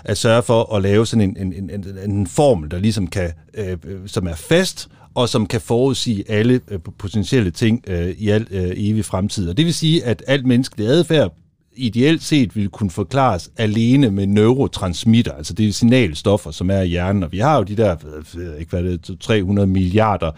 [0.03, 3.77] at sørge for at lave sådan en, en, en, en formel, der ligesom kan, øh,
[4.05, 8.71] som er fast, og som kan forudsige alle øh, potentielle ting øh, i al øh,
[8.75, 9.49] evig fremtid.
[9.49, 11.33] Og det vil sige, at alt menneskelig adfærd
[11.75, 16.87] ideelt set ville kunne forklares alene med neurotransmitter, altså det er signalstoffer, som er i
[16.87, 17.23] hjernen.
[17.23, 17.97] Og vi har jo de der, jeg
[18.33, 20.31] ved ikke hvad det er, 300 milliarder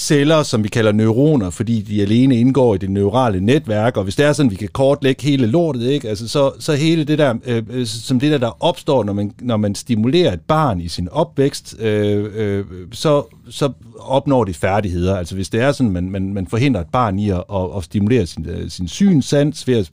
[0.00, 4.16] celler, som vi kalder neuroner, fordi de alene indgår i det neurale netværk, og hvis
[4.16, 6.08] det er sådan, vi kan kortlægge hele lortet, ikke?
[6.08, 9.32] Altså, så, så hele det der, øh, øh, som det der, der opstår, når man,
[9.40, 15.16] når man stimulerer et barn i sin opvækst, øh, øh, så, så opnår det færdigheder.
[15.16, 17.84] Altså hvis det er sådan, man, man, man forhindrer et barn i at, at, at
[17.84, 19.90] stimulere sin, øh, sin synsans ved at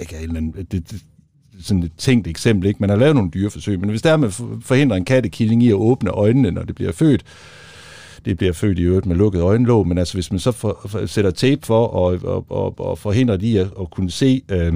[0.00, 1.02] ikke, det, det,
[1.62, 2.80] sådan et tænkt eksempel, ikke?
[2.80, 5.74] Man har lavet nogle dyreforsøg, men hvis der er, man forhindrer en kattekilling i at
[5.74, 7.24] åbne øjnene, når det bliver født,
[8.28, 11.06] det bliver født i øvrigt med lukket øjenlåg, men altså hvis man så for, for,
[11.06, 14.72] sætter tape for og, og, og, og forhindrer de at, at kunne se øh,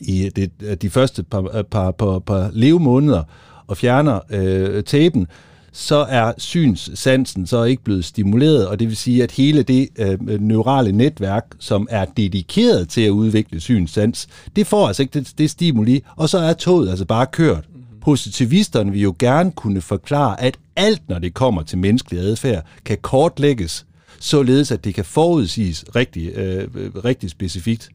[0.00, 3.22] i det, de første par, øh, par, par, par levemåneder
[3.66, 5.26] og fjerner øh, tapen,
[5.72, 10.40] så er synssansen så ikke blevet stimuleret, og det vil sige, at hele det øh,
[10.40, 15.50] neurale netværk, som er dedikeret til at udvikle synssans, det får altså ikke det, det
[15.50, 17.64] stimuli, og så er toget altså bare kørt.
[18.08, 22.98] Positivisterne vil jo gerne kunne forklare, at alt, når det kommer til menneskelig adfærd, kan
[23.02, 23.86] kortlægges,
[24.20, 26.68] således at det kan forudsiges rigtig, øh,
[27.04, 27.88] rigtig specifikt.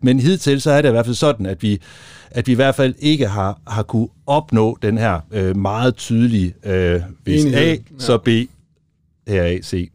[0.00, 1.80] Men hidtil så er det i hvert fald sådan, at vi,
[2.30, 6.54] at vi i hvert fald ikke har, har kunne opnå den her øh, meget tydelige,
[6.64, 7.68] øh, hvis Enighed.
[7.68, 8.28] A, så B,
[9.28, 9.90] her A, C.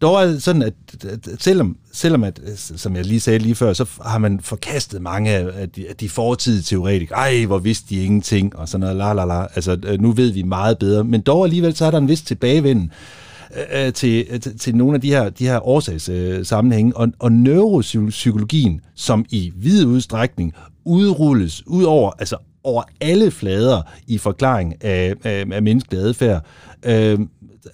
[0.00, 3.54] Dog er det sådan, at, at selvom, selvom at, øh, som jeg lige sagde lige
[3.54, 7.18] før, så har man forkastet mange af de, af de fortidige teoretikere.
[7.18, 9.46] Ej, hvor vidste de ingenting, og sådan noget, la la la.
[9.54, 11.04] Altså, øh, nu ved vi meget bedre.
[11.04, 12.92] Men dog alligevel, så er der en vis tilbagevenden
[13.56, 16.90] øh, øh til, til, til nogle af de her, de her årsagssammenhænge.
[16.90, 20.54] Øh, og, og neuropsykologien, som i vid udstrækning
[20.84, 26.44] udrulles ud over, altså over alle flader i forklaring af, af, af menneskelig adfærd,
[26.82, 27.18] øh,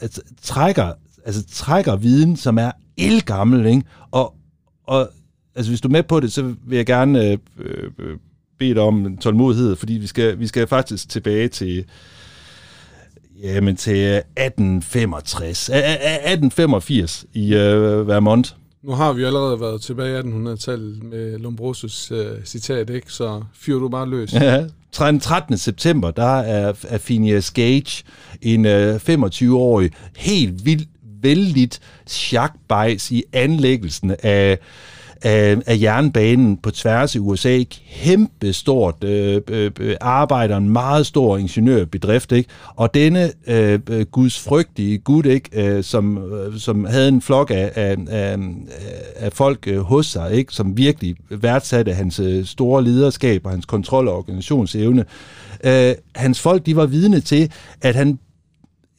[0.01, 0.93] altså, trækker,
[1.25, 3.83] altså, trækker viden, som er elgammel, ikke?
[4.11, 4.35] Og,
[4.87, 5.09] og
[5.55, 8.17] altså, hvis du er med på det, så vil jeg gerne øh, øh,
[8.59, 11.85] bede dig om tålmodighed, fordi vi skal, vi skal faktisk tilbage til
[13.43, 15.69] Jamen til 1865.
[15.69, 18.57] 1885 i uh, Vermont.
[18.83, 23.13] Nu har vi allerede været tilbage i 1800-tallet med Lombrosos uh, citat, ikke?
[23.13, 24.33] Så fyrer du bare løs.
[24.33, 24.67] Ja,
[24.99, 25.59] den 13.
[25.59, 28.05] september, der er, er Phineas Gage,
[28.43, 30.89] en uh, 25-årig, helt vildt
[31.23, 34.59] vældigt chakbejs i anlæggelsen af
[35.25, 37.63] af, af jernbanen på tværs i USA.
[37.95, 42.51] Kæmpe stort øh, øh, øh, arbejder, en meget stor ingeniørbedrift, ikke?
[42.77, 45.67] Og denne øh, øh gudsfrygtige gud, ikke?
[45.67, 48.37] Øh, som, øh, som havde en flok af, af, af,
[49.17, 50.55] af folk øh, hos sig, ikke?
[50.55, 55.05] Som virkelig værdsatte hans øh, store lederskab og hans kontrol- og organisationsevne.
[55.65, 58.19] Øh, hans folk, de var vidne til, at han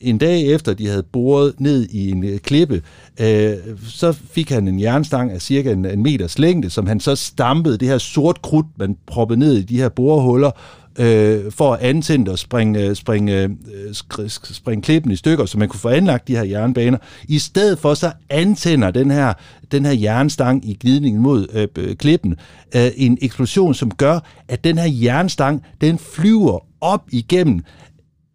[0.04, 2.82] en dag efter de havde boret ned i en øh, klippe,
[3.20, 3.54] øh,
[3.88, 7.78] så fik han en jernstang af cirka en, en meters længde, som han så stampede
[7.78, 10.52] det her sort krudt, man proppede ned i de her borehuller,
[11.00, 15.70] øh, for at antænde og springe, øh, springe, øh, springe klippen i stykker, så man
[15.70, 16.98] kunne få anlagt de her jernbaner.
[17.28, 19.34] I stedet for så antænder den her,
[19.72, 22.36] den her jernstang i glidningen mod øh, klippen
[22.76, 27.64] øh, en eksplosion, som gør, at den her jernstang, den flyver op igennem,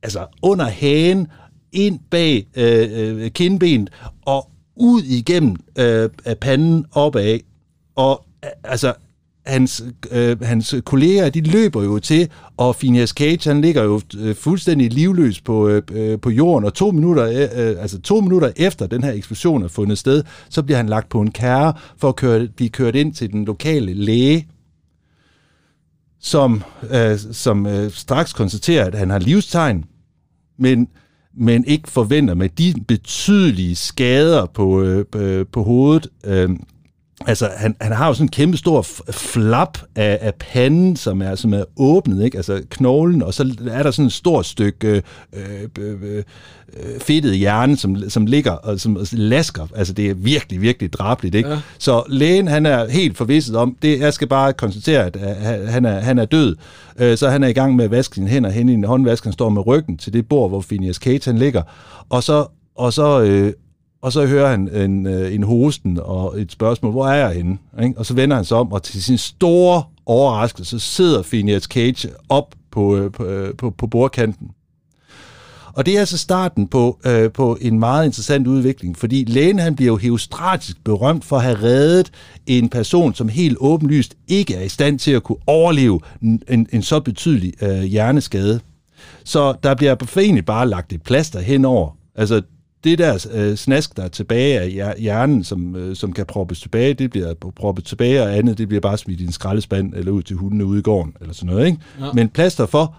[0.02, 1.26] altså under hagen,
[1.72, 3.90] ind bag øh, øh, kindbenet
[4.26, 7.38] og ud igennem øh, panden opad.
[7.96, 8.94] Og øh, altså,
[9.48, 14.36] hans, øh, hans kolleger, de løber jo til, og Phineas Cage, han ligger jo øh,
[14.36, 18.52] fuldstændig livløs på, øh, øh, på jorden, og to minutter, øh, øh, altså to minutter
[18.56, 22.08] efter den her eksplosion er fundet sted, så bliver han lagt på en kære for
[22.08, 24.48] at køre, blive kørt ind til den lokale læge,
[26.20, 29.84] som, øh, som øh, straks konstaterer, at han har livstegn,
[30.58, 30.88] men
[31.38, 36.06] men ikke forventer med de betydelige skader på, øh, øh på hovedet.
[36.24, 36.50] Øh,
[37.26, 41.34] altså, han, han har jo sådan en kæmpe stor flap af, af panden, som er,
[41.34, 42.36] som er åbnet, ikke?
[42.36, 45.02] altså knoglen, og så er der sådan et stort stykke øh,
[45.78, 46.24] øh, øh,
[47.00, 49.66] fedtet hjerne, som, som ligger og som lasker.
[49.76, 51.48] Altså, det er virkelig, virkelig drabligt, ikke?
[51.48, 51.58] Ja.
[51.78, 55.16] Så lægen, han er helt forvisset om, det, jeg skal bare konstatere, at
[55.68, 56.56] han er, han er død.
[56.98, 59.24] Øh, så han er i gang med at vaske sine hænder hen i en håndvask,
[59.24, 61.62] han står med ryggen til det bord, hvor Phineas Kate han ligger.
[62.08, 63.52] Og så, og så øh,
[64.02, 67.58] og så hører han en, øh, en hosten og et spørgsmål, hvor er jeg henne?
[67.82, 67.98] Ikke?
[67.98, 72.54] Og så vender han sig om, og til sin store overraskelse sidder Phineas Cage op
[72.70, 74.50] på, øh, på, øh, på, på bordkanten.
[75.72, 79.76] Og det er altså starten på, øh, på en meget interessant udvikling, fordi lægen han
[79.76, 82.10] bliver jo heostratisk berømt for at have reddet
[82.46, 86.82] en person, som helt åbenlyst ikke er i stand til at kunne overleve en, en
[86.82, 88.60] så betydelig øh, hjerneskade.
[89.24, 91.96] Så der bliver egentlig bare lagt et plaster henover.
[92.14, 92.42] Altså,
[92.84, 96.94] det der øh, snask, der er tilbage af hjernen, som, øh, som kan proppes tilbage,
[96.94, 100.22] det bliver proppet tilbage, og andet, det bliver bare smidt i en skraldespand, eller ud
[100.22, 101.78] til hundene ude i gården, eller sådan noget, ikke?
[102.00, 102.12] Ja.
[102.12, 102.96] Men plaster for.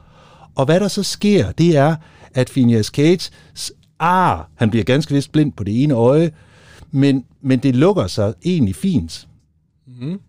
[0.55, 1.95] Og hvad der så sker, det er,
[2.33, 3.31] at Phineas Cage,
[3.99, 6.31] ah, han bliver ganske vist blind på det ene øje,
[6.91, 9.27] men, men det lukker sig egentlig fint.
[10.01, 10.19] Mm.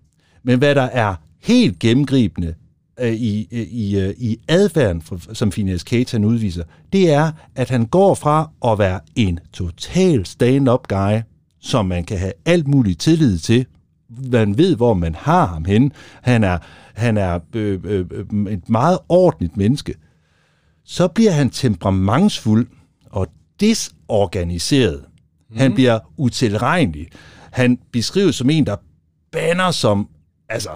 [0.43, 2.55] Men hvad der er helt gennemgribende
[3.01, 8.15] øh, i, i, øh, i adfærden, som Phineas han udviser, det er, at han går
[8.15, 11.21] fra at være en total stand-up guy,
[11.61, 13.67] som man kan have alt muligt tillid til,
[14.33, 15.93] man ved, hvor man har ham hen.
[16.23, 16.59] Han er,
[16.95, 18.07] han er øh, øh,
[18.51, 19.95] et meget ordentligt menneske
[20.91, 22.67] så bliver han temperamentsfuld
[23.11, 23.27] og
[23.61, 25.05] desorganiseret.
[25.51, 25.57] Mm.
[25.57, 27.09] Han bliver utilregnelig.
[27.53, 28.77] Han beskrives som en, der
[29.33, 30.09] banner som,
[30.49, 30.71] altså,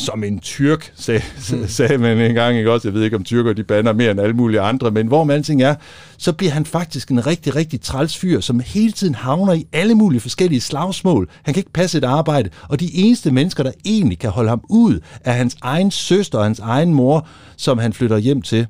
[0.00, 1.68] som en tyrk, sag, mm.
[1.68, 2.88] sagde man engang, ikke også?
[2.88, 5.36] Jeg ved ikke, om tyrker de banner mere end alle mulige andre, men hvor man
[5.36, 5.74] alting er,
[6.18, 9.94] så bliver han faktisk en rigtig, rigtig træls fyr, som hele tiden havner i alle
[9.94, 11.28] mulige forskellige slagsmål.
[11.42, 14.64] Han kan ikke passe et arbejde, og de eneste mennesker, der egentlig kan holde ham
[14.68, 18.66] ud, er hans egen søster og hans egen mor, som han flytter hjem til.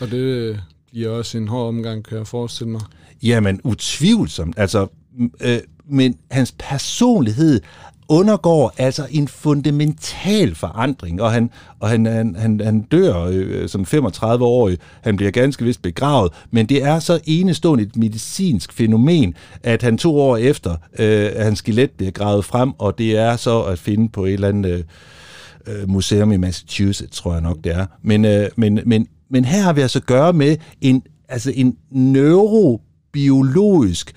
[0.00, 2.80] Og det bliver også en hård omgang, kan jeg forestille mig.
[3.22, 4.54] Jamen, utvivlsomt.
[4.58, 4.86] Altså,
[5.40, 5.58] øh,
[5.90, 7.60] men hans personlighed
[8.10, 13.86] undergår altså en fundamental forandring, og han, og han, han, han, han dør øh, som
[13.94, 14.78] 35-årig.
[15.00, 19.98] Han bliver ganske vist begravet, men det er så enestående et medicinsk fænomen, at han
[19.98, 24.08] to år efter, øh, hans skelet bliver gravet frem, og det er så at finde
[24.08, 24.84] på et eller andet øh,
[25.82, 27.86] øh, museum i Massachusetts, tror jeg nok det er.
[28.02, 31.76] Men, øh, men, men men her har vi altså at gøre med en, altså en
[31.90, 34.12] neurobiologisk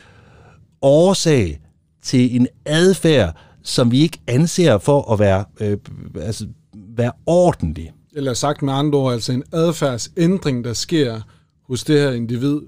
[0.81, 1.59] årsag
[2.03, 5.77] til en adfærd, som vi ikke anser for at være, øh,
[6.15, 7.91] altså, være ordentlig.
[8.13, 11.21] Eller sagt med andre ord, altså en adfærdsændring, der sker
[11.67, 12.61] hos det her individ,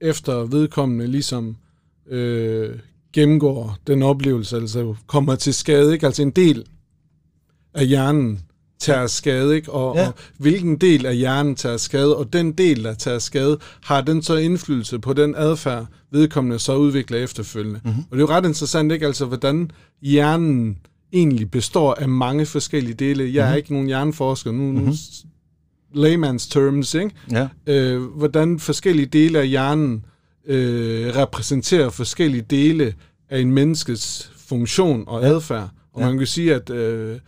[0.00, 1.56] efter vedkommende ligesom
[2.08, 2.78] øh,
[3.12, 6.06] gennemgår den oplevelse, altså kommer til skade, ikke?
[6.06, 6.64] altså en del
[7.74, 8.40] af hjernen
[8.78, 9.72] tager skade, ikke?
[9.72, 10.06] Og, ja.
[10.06, 14.22] og hvilken del af hjernen tager skade, og den del, der tager skade, har den
[14.22, 17.80] så indflydelse på den adfærd, vedkommende så udvikler efterfølgende.
[17.84, 18.00] Mm-hmm.
[18.10, 19.06] Og det er jo ret interessant, ikke?
[19.06, 19.70] Altså, hvordan
[20.02, 20.78] hjernen
[21.12, 23.24] egentlig består af mange forskellige dele.
[23.24, 23.52] Jeg mm-hmm.
[23.52, 24.86] er ikke nogen hjerneforsker, nu, mm-hmm.
[24.86, 24.92] nu
[25.94, 27.10] layman's terms, ikke?
[27.30, 27.48] Ja.
[27.66, 30.04] Øh, hvordan forskellige dele af hjernen
[30.46, 32.94] øh, repræsenterer forskellige dele
[33.30, 35.68] af en menneskes funktion og adfærd.
[35.92, 36.06] Og ja.
[36.06, 37.18] man kan sige, at øh,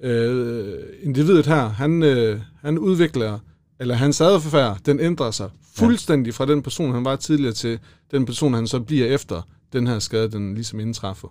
[0.00, 3.38] øh, individet her, han, øh, han udvikler,
[3.80, 7.78] eller hans adfærd, den ændrer sig fuldstændig fra den person, han var tidligere, til
[8.10, 11.28] den person, han så bliver efter den her skade, den ligesom indtræffer.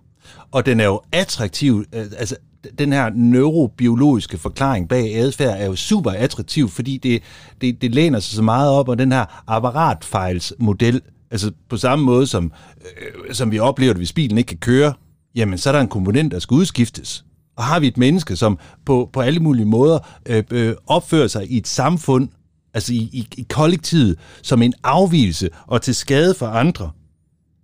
[0.51, 2.36] Og den er jo attraktiv, øh, altså
[2.80, 7.23] den her neurobiologiske forklaring bag adfærd er jo super attraktiv, fordi det,
[7.62, 11.01] det, det læner sig så meget op, og den her apparatfejlsmodel,
[11.32, 14.93] altså på samme måde som, øh, som vi oplever det, hvis bilen ikke kan køre,
[15.36, 17.25] jamen så er der en komponent, der skal udskiftes.
[17.56, 21.52] Og har vi et menneske, som på, på alle mulige måder øh, øh, opfører sig
[21.52, 22.30] i et samfund,
[22.74, 26.91] altså i, i, i kollektivet, som en afvielse og til skade for andre,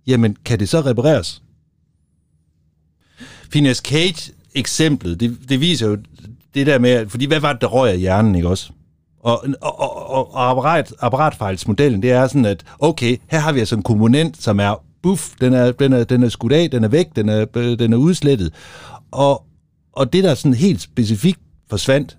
[0.06, 1.42] jamen kan det så repareres?
[3.50, 5.98] Phineas Cage eksemplet, det, det viser jo
[6.54, 8.72] det der med, fordi hvad var det, der røg af hjernen, ikke også?
[9.20, 13.76] Og, og, og, og apparat, apparatfejlsmodellen, det er sådan, at okay, her har vi altså
[13.76, 16.88] en komponent, som er buff, den er, den er, den er skudt af, den er
[16.88, 18.54] væk, den er, øh, den er udslettet.
[19.10, 19.44] Og,
[19.92, 22.18] og det, der sådan helt specifikt forsvandt,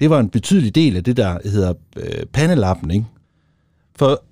[0.00, 3.06] det var en betydelig del af det, der hedder øh, pandelappen, ikke?
[3.96, 4.24] For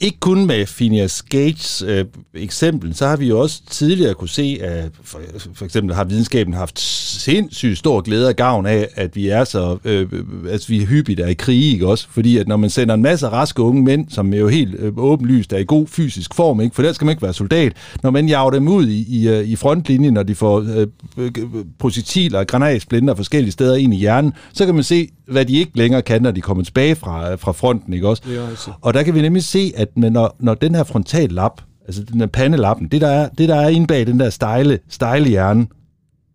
[0.00, 4.58] ikke kun med Phineas Gates øh, eksempel, så har vi jo også tidligere kunne se,
[4.60, 5.20] at for,
[5.54, 9.78] for eksempel har videnskaben haft sindssygt stor glæde og gavn af, at vi er så,
[9.84, 10.06] øh,
[10.48, 12.06] at vi er hyppigt er i krig, ikke også?
[12.10, 14.92] Fordi at når man sender en masse raske unge mænd, som er jo helt øh,
[14.96, 16.74] åbenlyst er i god fysisk form, ikke?
[16.74, 17.72] For der skal man ikke være soldat.
[18.02, 20.86] Når man jager dem ud i, i, øh, i frontlinjen, når de får øh,
[21.16, 21.30] øh,
[21.78, 26.02] projektiler, granatsplinter forskellige steder ind i hjernen, så kan man se, hvad de ikke længere
[26.02, 28.22] kan, når de kommer tilbage fra, fra fronten, ikke også?
[28.50, 28.70] Altså.
[28.80, 32.26] Og der kan vi nemlig se, at når, når den her frontallap, altså den her
[32.26, 35.66] pandelappen, det der er, det der er inde bag den der stejle, stejle hjerne,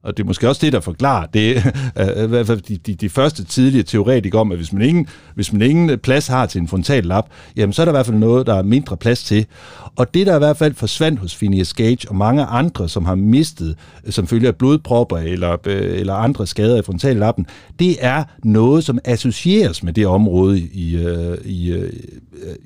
[0.03, 1.55] og det er måske også det, der forklarer det,
[1.99, 5.07] øh, i hvert fald de, de, de første tidlige teoretikere om, at hvis man, ingen,
[5.35, 7.25] hvis man ingen plads har til en frontallap,
[7.55, 9.45] jamen så er der i hvert fald noget, der er mindre plads til.
[9.95, 13.15] Og det, der i hvert fald forsvandt hos Phineas Gage og mange andre, som har
[13.15, 13.75] mistet
[14.05, 17.45] øh, som følger af blodpropper eller, øh, eller andre skader i frontallappen,
[17.79, 20.97] det er noget, som associeres med det område i,
[21.45, 21.89] i,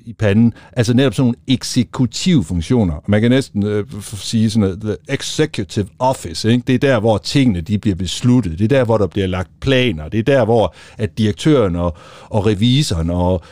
[0.04, 0.52] i panden.
[0.72, 2.94] Altså netop sådan nogle eksekutive funktioner.
[3.06, 6.50] Man kan næsten øh, sige sådan noget, the executive office.
[6.50, 6.62] Ikke?
[6.66, 8.58] Det er der, hvor tingene de bliver besluttet.
[8.58, 10.08] Det er der, hvor der bliver lagt planer.
[10.08, 11.96] Det er der, hvor at direktøren og,
[12.30, 13.42] og revisoren og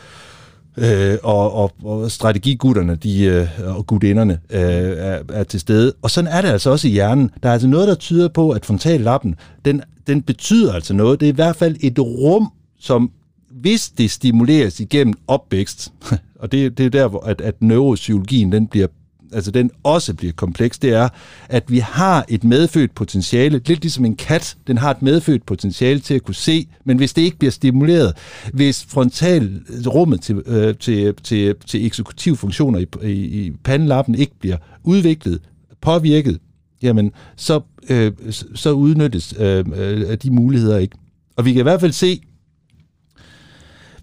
[0.77, 5.93] øh, og, og, og strategigutterne de, øh, og gudinderne øh, er, er til stede.
[6.03, 7.31] Og sådan er det altså også i hjernen.
[7.43, 11.21] Der er altså noget, der tyder på, at frontallappen, den, den betyder altså noget.
[11.21, 13.11] Det er i hvert fald et rum, som
[13.51, 15.93] hvis det stimuleres igennem opvækst,
[16.41, 18.87] og det, det er der, hvor at, at neuropsykologien den bliver
[19.33, 21.09] altså den også bliver kompleks, det er,
[21.49, 26.01] at vi har et medfødt potentiale, lidt ligesom en kat, den har et medfødt potentiale
[26.01, 28.13] til at kunne se, men hvis det ikke bliver stimuleret,
[28.53, 34.57] hvis frontalrummet til, øh, til, til, til eksekutive funktioner i, i, i pandelappen ikke bliver
[34.85, 35.41] udviklet,
[35.81, 36.39] påvirket,
[36.83, 38.13] jamen så, øh,
[38.55, 40.97] så udnyttes øh, øh, de muligheder ikke.
[41.37, 42.21] Og vi kan i hvert fald se,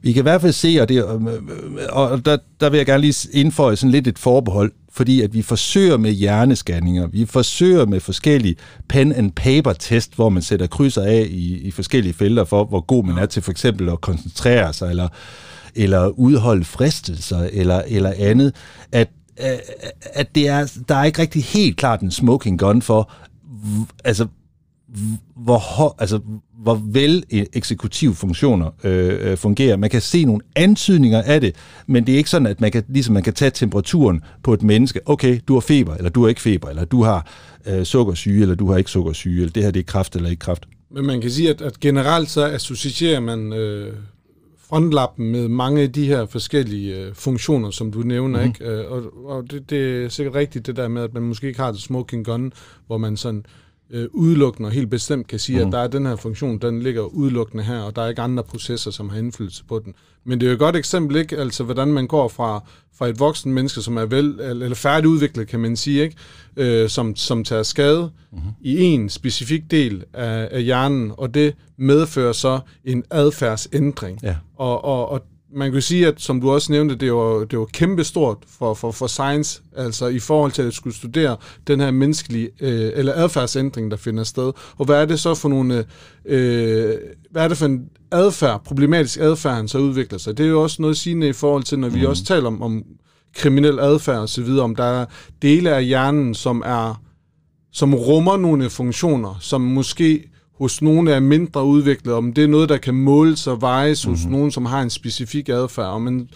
[0.04, 1.04] vi kan i hvert fald se, og, det,
[1.90, 5.42] og der, der vil jeg gerne lige indføje sådan lidt et forbehold, fordi at vi
[5.42, 8.56] forsøger med hjerneskanninger, vi forsøger med forskellige
[8.90, 12.82] pen and paper test, hvor man sætter krydser af i, i forskellige felter for, hvor
[12.82, 15.08] god man er til for eksempel at koncentrere sig, eller,
[15.76, 18.56] eller udholde fristelser, eller, eller andet,
[18.92, 19.10] at,
[20.04, 23.12] at det er, der er ikke rigtig helt klart en smoking gun for,
[24.04, 24.28] altså,
[25.36, 26.20] hvor, altså,
[26.58, 27.24] hvor vel
[27.54, 29.78] eksekutive funktioner øh, øh, fungerer.
[29.78, 31.56] Man kan se nogle antydninger af det,
[31.88, 34.64] men det er ikke sådan, at man kan, ligesom man kan tage temperaturen på et
[34.64, 35.00] menneske.
[35.06, 37.28] Okay, du har feber, eller du har ikke feber, eller du har
[37.66, 40.40] øh, sukkersyge, eller du har ikke sukkersyge, eller det her det er kraft eller ikke
[40.40, 40.68] kraft.
[40.92, 43.94] Men man kan sige, at, at generelt så associerer man øh,
[44.60, 48.54] frontlappen med mange af de her forskellige øh, funktioner, som du nævner, mm-hmm.
[48.62, 48.84] ikke?
[48.84, 51.60] Øh, og, og det, det er sikkert rigtigt det der med, at man måske ikke
[51.60, 52.54] har det smoking gun,
[52.88, 53.46] hvor man sådan
[53.94, 55.68] øh, udelukkende og helt bestemt kan sige, mm.
[55.68, 58.44] at der er den her funktion, den ligger udelukkende her, og der er ikke andre
[58.44, 59.94] processer, som har indflydelse på den.
[60.26, 61.38] Men det er jo et godt eksempel, ikke?
[61.38, 62.64] Altså, hvordan man går fra,
[62.96, 66.16] fra et voksen menneske, som er vel, eller færdigudviklet, kan man sige, ikke?
[66.58, 68.52] Øh, som, som tager skade mm-hmm.
[68.62, 74.20] i en specifik del af, af hjernen, og det medfører så en adfærdsændring.
[74.24, 74.36] Ja.
[74.56, 75.22] Og, og, og
[75.56, 78.92] man kan sige, at som du også nævnte, det var, det var kæmpestort for, for,
[78.92, 81.38] for science, altså i forhold til at skulle studere
[81.68, 84.52] den her menneskelige, øh, eller adfærdsændring, der finder sted.
[84.78, 85.86] Og hvad er det så for nogle,
[86.26, 86.96] øh,
[87.32, 90.38] hvad er det for en adfærd, problematisk adfærd, han så udvikler sig?
[90.38, 92.08] Det er jo også noget sigende i forhold til, når vi mm.
[92.08, 92.84] også taler om, om
[93.36, 95.06] kriminel adfærd og så videre, om der er
[95.42, 97.02] dele af hjernen, som er
[97.72, 102.70] som rummer nogle funktioner, som måske hos nogle er mindre udviklet, om det er noget,
[102.70, 104.18] der kan måles og vejes mm-hmm.
[104.18, 104.34] hos mhm.
[104.34, 106.02] nogen, som har en specifik adfærd.
[106.02, 106.30] Men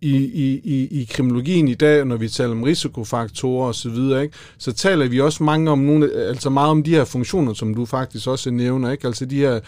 [0.00, 4.34] i, i, i, i kriminologien i dag, når vi taler om risikofaktorer osv., så, ikke,
[4.58, 7.84] så taler vi også mange om nogle, altså meget om de her funktioner, som du
[7.84, 9.06] faktisk også nævner, ikke?
[9.06, 9.60] altså de her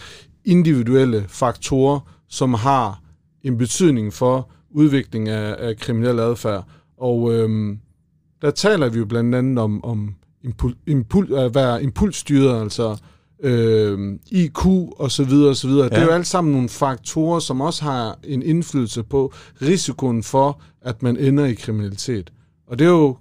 [0.45, 3.01] individuelle faktorer, som har
[3.43, 6.63] en betydning for udvikling af, af kriminel adfærd.
[6.97, 7.79] Og øhm,
[8.41, 12.97] der taler vi jo blandt andet om, om impul, impul, at være impulsstyret, altså
[13.43, 14.65] øh, IQ
[14.95, 15.83] og så videre og så videre.
[15.83, 15.89] Ja.
[15.89, 20.61] Det er jo alt sammen nogle faktorer, som også har en indflydelse på risikoen for,
[20.81, 22.31] at man ender i kriminalitet.
[22.67, 23.17] Og det er jo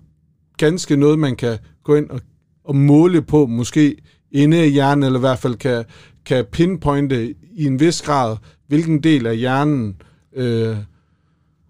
[0.56, 2.20] ganske noget, man kan gå ind og,
[2.64, 3.96] og måle på, måske
[4.32, 5.84] inde i hjernen, eller i hvert fald kan,
[6.24, 9.96] kan pinpointe i en vis grad, hvilken del af hjernen
[10.36, 10.76] øh,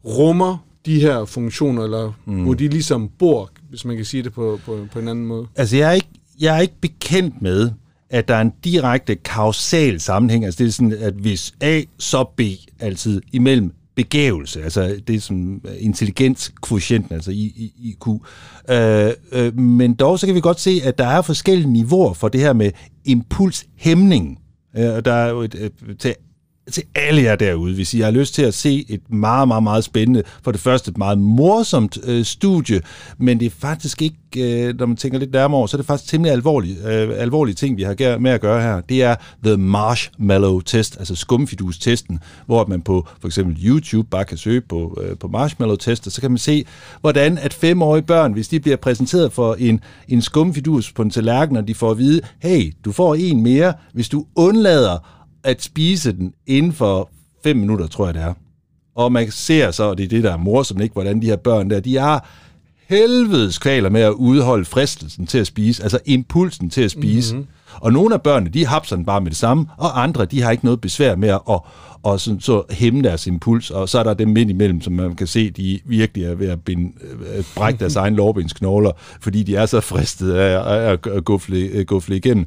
[0.04, 2.42] rummer de her funktioner, eller mm.
[2.42, 5.46] hvor de ligesom bor, hvis man kan sige det på, på, på en anden måde.
[5.56, 6.08] Altså, jeg er ikke,
[6.40, 7.70] jeg er ikke bekendt med,
[8.10, 12.24] at der er en direkte kausal sammenhæng, altså det er sådan, at hvis A, så
[12.36, 12.40] B
[12.80, 17.30] altid imellem begævelse, altså det er som øh, intelligenskvotienten, altså
[17.78, 18.08] IQ.
[18.70, 22.28] Øh, øh, men dog så kan vi godt se, at der er forskellige niveauer for
[22.28, 22.70] det her med
[23.04, 24.38] impulshæmning.
[24.76, 26.14] Øh, der er jo et, et, til
[26.72, 29.84] til alle jer derude, hvis I har lyst til at se et meget, meget, meget
[29.84, 32.80] spændende, for det første et meget morsomt øh, studie,
[33.18, 35.86] men det er faktisk ikke, øh, når man tænker lidt nærmere over, så er det
[35.86, 38.80] faktisk temmelig alvorlige, øh, alvorlige ting, vi har med at gøre her.
[38.80, 39.14] Det er
[39.44, 45.02] The Marshmallow Test, altså skumfidus-testen, hvor man på for eksempel YouTube bare kan søge på,
[45.02, 46.64] øh, på Marshmallow Test, og så kan man se,
[47.00, 51.56] hvordan at femårige børn, hvis de bliver præsenteret for en, en skumfidus på en tallerken,
[51.56, 56.12] og de får at vide, hey, du får en mere, hvis du undlader at spise
[56.12, 57.10] den inden for
[57.44, 58.34] fem minutter, tror jeg det er.
[58.94, 60.92] Og man ser så, og det er det, der er morsomt, ikke?
[60.92, 62.18] hvordan de her børn der, de er
[62.88, 67.34] helvedes kvaler med at udholde fristelsen til at spise, altså impulsen til at spise.
[67.34, 67.48] Mm-hmm.
[67.74, 70.50] Og nogle af børnene, de hapser den bare med det samme, og andre, de har
[70.50, 71.40] ikke noget besvær med at
[72.02, 75.14] og sådan, så hæmme deres impuls, og så er der dem midt imellem, som man
[75.14, 76.92] kan se, de virkelig er ved at binde,
[77.36, 82.16] øh, brække deres egen lårbensknogler, fordi de er så fristet af, af at gufle, gufle
[82.16, 82.46] igennem.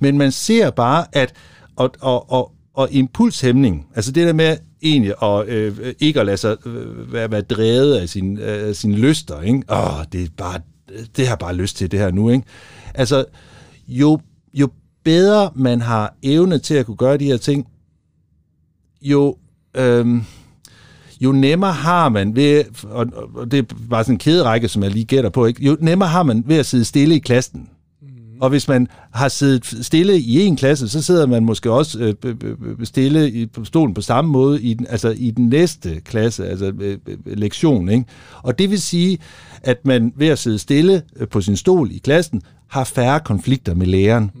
[0.00, 1.32] Men man ser bare, at
[1.78, 6.36] og, og, og, og impulshæmning, altså det der med egentlig at, øh, ikke at lade
[6.36, 9.62] sig øh, være, være drevet af sin, øh, sine lyster, ikke?
[9.70, 12.44] Åh, det er bare, det har jeg bare lyst til det her nu, ikke?
[12.94, 13.24] Altså,
[13.88, 14.20] jo,
[14.54, 14.68] jo
[15.04, 17.66] bedre man har evne til at kunne gøre de her ting,
[19.02, 19.36] jo,
[19.74, 20.22] øh,
[21.20, 24.90] jo nemmere har man ved, og, og det er bare sådan en kæderække, som jeg
[24.90, 25.64] lige gætter på, ikke?
[25.64, 27.68] jo nemmere har man ved at sidde stille i klassen.
[28.38, 28.42] Mm.
[28.42, 32.36] Og hvis man har siddet stille i en klasse, så sidder man måske også øh,
[32.84, 36.98] stille i, stolen på samme måde i den, altså i den næste klasse, altså øh,
[37.26, 37.88] lektion.
[37.88, 38.04] Ikke?
[38.42, 39.18] Og det vil sige,
[39.62, 43.74] at man ved at sidde stille øh, på sin stol i klassen, har færre konflikter
[43.74, 44.30] med læreren.
[44.34, 44.40] Mm.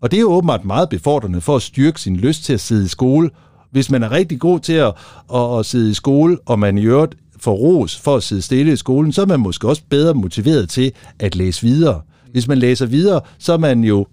[0.00, 2.84] Og det er jo åbenbart meget befordrende for at styrke sin lyst til at sidde
[2.84, 3.30] i skole,
[3.70, 4.94] hvis man er rigtig god til at,
[5.34, 8.72] at, at sidde i skole, og man i øvrigt får ros for at sidde stille
[8.72, 12.00] i skolen, så er man måske også bedre motiveret til at læse videre.
[12.28, 12.32] Mm.
[12.32, 14.06] Hvis man læser videre, så er man jo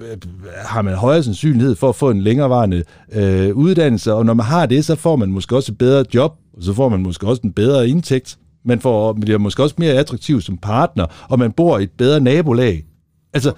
[0.00, 0.16] øh,
[0.56, 4.66] har man højere sandsynlighed for at få en længerevarende øh, uddannelse, og når man har
[4.66, 7.42] det, så får man måske også et bedre job, og så får man måske også
[7.44, 8.38] en bedre indtægt.
[8.64, 12.20] Man får, bliver måske også mere attraktiv som partner, og man bor i et bedre
[12.20, 12.84] nabolag.
[13.32, 13.52] Altså,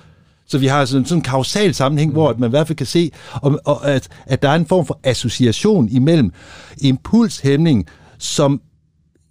[0.46, 2.14] så vi har sådan, sådan en kausal sammenhæng, mm.
[2.14, 4.86] hvor man i hvert fald kan se, og, og at, at der er en form
[4.86, 6.32] for association imellem
[6.80, 7.86] impulshæmning,
[8.18, 8.60] som,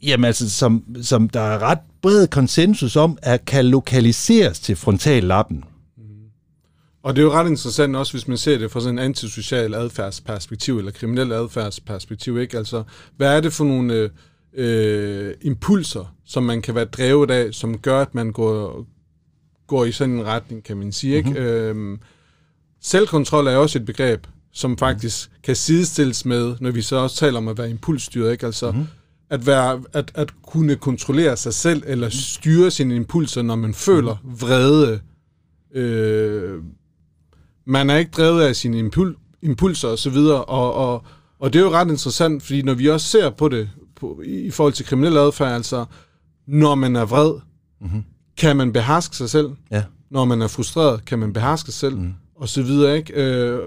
[0.03, 5.63] jamen altså, som, som der er ret bred konsensus om, at kan lokaliseres til frontallappen.
[5.97, 6.03] Mm.
[7.03, 9.73] Og det er jo ret interessant også, hvis man ser det fra sådan en antisocial
[9.73, 12.57] adfærdsperspektiv, eller kriminel adfærdsperspektiv, ikke?
[12.57, 12.83] Altså,
[13.17, 14.09] hvad er det for nogle
[14.53, 18.85] øh, impulser, som man kan være drevet af, som gør, at man går,
[19.67, 21.21] går i sådan en retning, kan man sige.
[21.21, 21.35] Mm-hmm.
[21.35, 21.49] Ikke?
[21.49, 21.99] Øhm,
[22.81, 27.37] selvkontrol er også et begreb, som faktisk kan sidestilles med, når vi så også taler
[27.37, 28.45] om at være impulsstyret, ikke?
[28.45, 28.87] Altså, mm-hmm.
[29.31, 32.11] At, være, at, at kunne kontrollere sig selv, eller mhm.
[32.11, 34.41] styre sine impulser, når man føler mm.
[34.41, 34.99] vrede.
[35.75, 36.59] Øh,
[37.65, 41.03] man er ikke drevet af sine impul, impulser osv., og, og, og,
[41.39, 44.51] og det er jo ret interessant, fordi når vi også ser på det på, i
[44.51, 45.85] forhold til kriminel adfærd, altså
[46.47, 47.33] når man er vred,
[47.81, 48.03] mm-hmm
[48.41, 49.49] kan man beherske sig selv.
[49.71, 49.83] Ja.
[50.09, 52.13] Når man er frustreret, kan man beherske sig selv, mm.
[52.35, 53.13] og så videre, ikke?
[53.13, 53.59] Øh,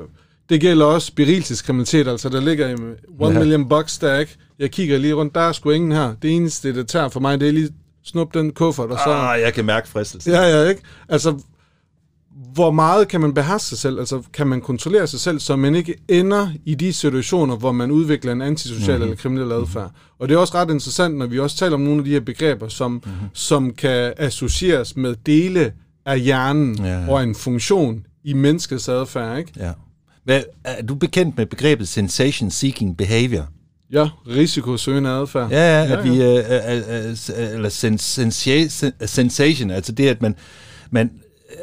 [0.49, 3.39] det gælder også berilelseskriminalitet, altså der ligger en one ja.
[3.39, 4.37] million bucks ikke?
[4.59, 6.15] Jeg kigger lige rundt, der er sgu ingen her.
[6.23, 7.71] Det eneste, det tager for mig, det er lige
[8.05, 9.11] snup den kuffert, og så...
[9.11, 10.33] Ah, jeg kan mærke fristelsen.
[10.33, 10.83] Ja, ja, ikke?
[11.09, 11.41] Altså,
[12.55, 13.99] hvor meget kan man beherske sig selv?
[13.99, 17.91] Altså, kan man kontrollere sig selv, så man ikke ender i de situationer, hvor man
[17.91, 19.03] udvikler en antisocial mm-hmm.
[19.03, 19.91] eller kriminel adfærd?
[20.19, 22.21] Og det er også ret interessant, når vi også taler om nogle af de her
[22.21, 23.29] begreber, som, mm-hmm.
[23.33, 25.73] som kan associeres med dele
[26.07, 27.11] af hjernen ja, ja.
[27.11, 29.53] og en funktion i menneskets adfærd, ikke?
[29.57, 29.73] Ja.
[30.25, 33.49] Hvad, er du bekendt med begrebet sensation-seeking behavior?
[33.93, 35.51] Ja, risikosøgende adfærd.
[35.51, 36.03] Ja, ja, at ja, ja.
[36.03, 36.45] vi, uh,
[36.99, 40.35] uh, uh, eller sens- sensation, altså det, at man,
[40.91, 41.11] man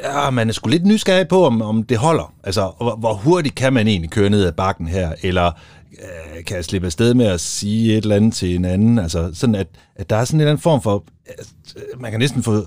[0.02, 2.34] ja, man er sgu lidt nysgerrig på, om, om det holder.
[2.44, 5.12] Altså, hvor, hvor hurtigt kan man egentlig køre ned ad bakken her?
[5.22, 5.46] Eller
[5.92, 8.98] øh, kan jeg slippe afsted med at sige et eller andet til en anden?
[8.98, 11.04] Altså, sådan at, at der er sådan en eller anden form for...
[11.28, 12.66] Øh, man kan næsten få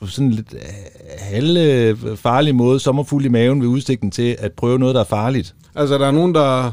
[0.00, 0.60] på sådan en lidt øh,
[1.18, 5.54] halve farlig måde sommerfuld i maven ved udsigten til at prøve noget, der er farligt.
[5.74, 6.72] Altså, der er nogen, der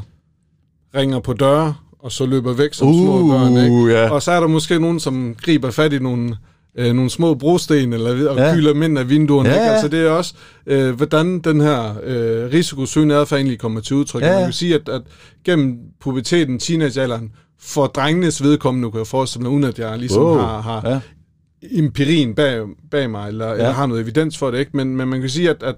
[0.94, 3.98] ringer på døre, og så løber væk som uh, små børn, ikke?
[3.98, 4.10] Ja.
[4.10, 6.36] Og så er der måske nogen, som griber fat i nogle
[6.78, 8.54] øh, nogle små brosten, eller og ja.
[8.54, 9.48] kyler dem ind af vinduerne.
[9.48, 9.60] Ja, ja.
[9.60, 9.70] Ikke?
[9.70, 10.34] Altså, det er også,
[10.66, 14.22] øh, hvordan den her øh, risikosøgende adfærd egentlig kommer til udtryk.
[14.22, 14.34] Ja, ja.
[14.34, 15.02] Man kan sige, at, at
[15.44, 20.38] gennem puberteten, teenagealderen, for drengenes vedkommende, kan jeg forestille mig, uden at jeg ligesom wow.
[20.38, 21.00] har, har ja.
[21.72, 23.52] Empirien bag, bag mig, eller, ja.
[23.52, 24.76] eller har noget evidens for det, ikke?
[24.76, 25.76] Men, men man kan sige, at, at,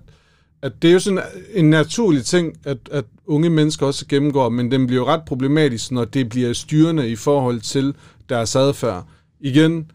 [0.62, 1.22] at det er jo sådan
[1.54, 5.92] en naturlig ting, at, at unge mennesker også gennemgår, men den bliver jo ret problematisk,
[5.92, 7.94] når det bliver styrende i forhold til
[8.28, 9.06] deres adfærd.
[9.40, 9.90] Igen,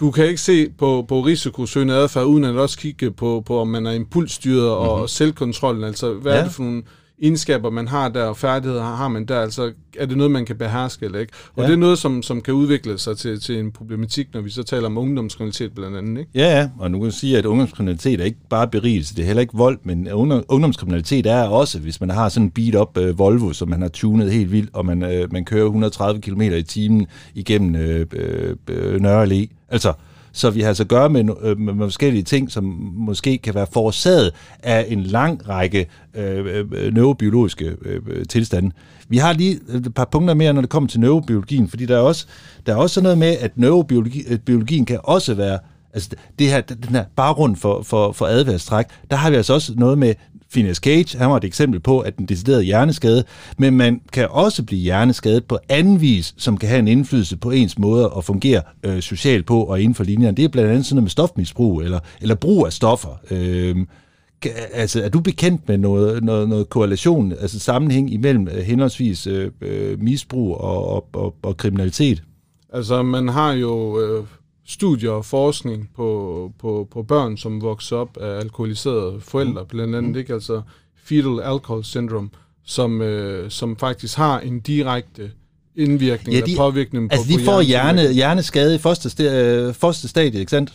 [0.00, 3.68] du kan ikke se på, på risikosøgende adfærd, uden at også kigge på, på om
[3.68, 5.08] man er impulsstyret og mm-hmm.
[5.08, 5.84] selvkontrollen.
[5.84, 6.38] Altså, hvad ja.
[6.38, 6.82] er det for nogle
[7.22, 9.40] egenskaber, man har der, og færdigheder har man der?
[9.40, 11.32] Altså, er det noget, man kan beherske eller ikke?
[11.56, 11.66] Og ja.
[11.66, 14.62] det er noget, som, som kan udvikle sig til, til en problematik, når vi så
[14.62, 16.30] taler om ungdomskriminalitet blandt andet, ikke?
[16.34, 19.26] Ja, ja, og nu kan jeg sige, at ungdomskriminalitet er ikke bare berigelse, det er
[19.26, 20.08] heller ikke vold, men
[20.48, 24.32] ungdomskriminalitet er også, hvis man har sådan en beat-up uh, Volvo, som man har tunet
[24.32, 28.00] helt vildt, og man, uh, man kører 130 km i timen igennem uh,
[28.68, 29.46] uh, Nørre Allé.
[29.68, 29.92] Altså,
[30.32, 32.64] så vi har altså at gøre med, øh, med, med forskellige ting, som
[32.96, 38.70] måske kan være forårsaget af en lang række øh, øh, øh neurobiologiske øh, øh, tilstande.
[39.08, 42.00] Vi har lige et par punkter mere, når det kommer til neurobiologien, fordi der er
[42.00, 42.26] også,
[42.66, 45.58] der er også sådan noget med, at neurobiologien kan også være
[45.94, 49.72] Altså det her, den her baggrund for, for, for adfærdstræk, der har vi altså også
[49.76, 50.14] noget med
[50.52, 53.24] Phineas Cage, han var et eksempel på, at den deciderede hjerneskade,
[53.58, 57.50] men man kan også blive hjerneskadet på anden vis, som kan have en indflydelse på
[57.50, 60.36] ens måde at fungere øh, socialt på og inden for linjerne.
[60.36, 63.20] Det er blandt andet sådan noget med stofmisbrug eller, eller brug af stoffer.
[63.30, 63.76] Øh,
[64.72, 69.50] altså, er du bekendt med noget, noget, noget korrelation, altså sammenhæng imellem øh, henholdsvis øh,
[69.60, 72.22] øh, misbrug og, og, og, og kriminalitet?
[72.72, 74.24] Altså, man har jo øh,
[74.68, 79.68] studier og forskning på, på, på børn, som vokser op af alkoholiserede forældre, mm.
[79.68, 80.18] blandt andet, mm.
[80.18, 80.32] ikke?
[80.32, 80.62] Altså
[81.04, 82.28] fetal alcohol syndrome,
[82.64, 85.30] som, øh, som faktisk har en direkte
[85.76, 89.74] indvirkning ja, de, eller påvirkning altså på de får hjerne, hjerneskade i første, st- øh,
[89.74, 90.72] første stadie, ikke sandt?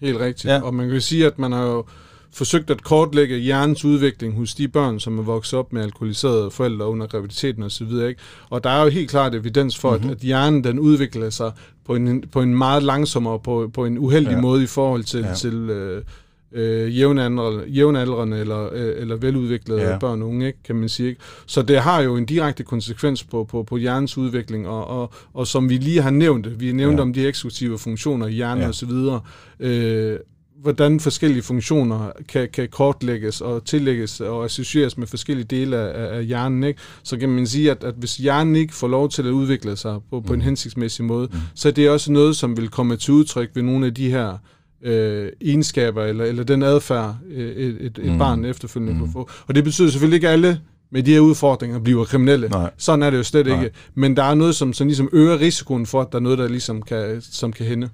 [0.00, 0.44] Helt rigtigt.
[0.44, 0.60] Ja.
[0.60, 1.84] Og man kan sige, at man har jo
[2.32, 6.86] forsøgt at kortlægge hjernens udvikling hos de børn, som er vokset op med alkoholiserede forældre
[6.86, 7.82] under graviditeten osv.
[7.82, 8.14] Og,
[8.50, 10.10] og der er jo helt klart evidens for, mm-hmm.
[10.10, 11.52] at, at hjernen den udvikler sig
[11.86, 14.40] på en, på en meget langsommere, på, på en uheldig ja.
[14.40, 15.34] måde i forhold til, ja.
[15.34, 16.02] til øh,
[16.52, 19.98] øh, jævnaldrende, jævnaldrende eller, øh, eller veludviklede ja.
[19.98, 21.08] børn og unge, ikke, kan man sige.
[21.08, 21.20] Ikke?
[21.46, 25.46] Så det har jo en direkte konsekvens på, på, på hjernens udvikling, og, og, og
[25.46, 27.02] som vi lige har nævnt, vi nævnte ja.
[27.02, 28.68] om de eksekutive funktioner i hjernen ja.
[28.68, 28.90] osv.,
[29.60, 30.18] øh,
[30.62, 36.24] hvordan forskellige funktioner kan, kan kortlægges og tillægges og associeres med forskellige dele af, af
[36.26, 36.80] hjernen, ikke?
[37.02, 39.98] så kan man sige, at, at hvis hjernen ikke får lov til at udvikle sig
[40.10, 40.34] på, på mm.
[40.34, 41.38] en hensigtsmæssig måde, mm.
[41.54, 44.38] så er det også noget, som vil komme til udtryk ved nogle af de her
[44.82, 48.18] øh, egenskaber eller, eller den adfærd, øh, et, et, et mm.
[48.18, 49.00] barn efterfølgende mm.
[49.00, 49.30] kan få.
[49.46, 50.60] Og det betyder selvfølgelig ikke, alle
[50.92, 52.48] med de her udfordringer bliver kriminelle.
[52.48, 52.70] Nej.
[52.78, 53.64] Sådan er det jo slet Nej.
[53.64, 53.76] ikke.
[53.94, 56.48] Men der er noget, som, som ligesom øger risikoen for, at der er noget, der
[56.48, 57.88] ligesom kan, som kan hænde.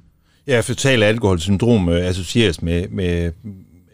[0.49, 3.33] Ja, fetal alkoholsyndrom øh, associeres med, med,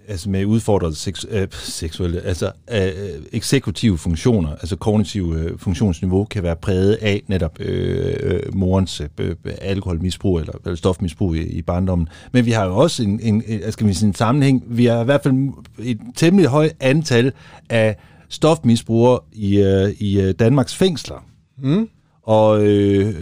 [0.08, 2.88] altså med udfordrede seks, øh, seksuelle, altså øh,
[3.32, 9.08] eksekutive funktioner, altså kognitive øh, funktionsniveau, kan være præget af netop øh, øh morens øh,
[9.18, 12.08] øh, alkoholmisbrug eller, eller stofmisbrug i, i barndommen.
[12.32, 15.00] Men vi har jo også en, en, en, skal vi sige, en sammenhæng, vi har
[15.00, 17.32] i hvert fald et temmelig højt antal
[17.70, 17.96] af
[18.28, 21.24] stofmisbrugere i, øh, i øh, Danmarks fængsler.
[21.58, 21.88] Mm.
[22.24, 23.14] Og, øh,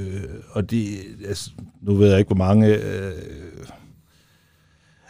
[0.50, 0.86] og de,
[1.28, 1.50] altså,
[1.82, 2.68] nu ved jeg ikke, hvor mange...
[2.68, 3.12] Øh,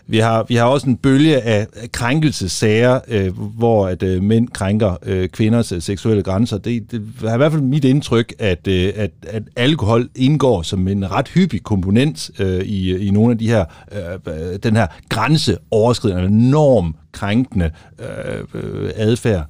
[0.07, 4.97] vi har, vi har også en bølge af krænkelsesager, øh, hvor at øh, mænd krænker
[5.03, 6.59] øh, kvinders øh, seksuelle grænser.
[6.59, 10.88] Det, det har i hvert fald mit indtryk, at, øh, at, at alkohol indgår som
[10.88, 14.86] en ret hyppig komponent øh, i, i nogle af de her, øh, øh den her
[15.09, 19.47] grænseoverskridende, enorm krænkende øh, øh adfærd.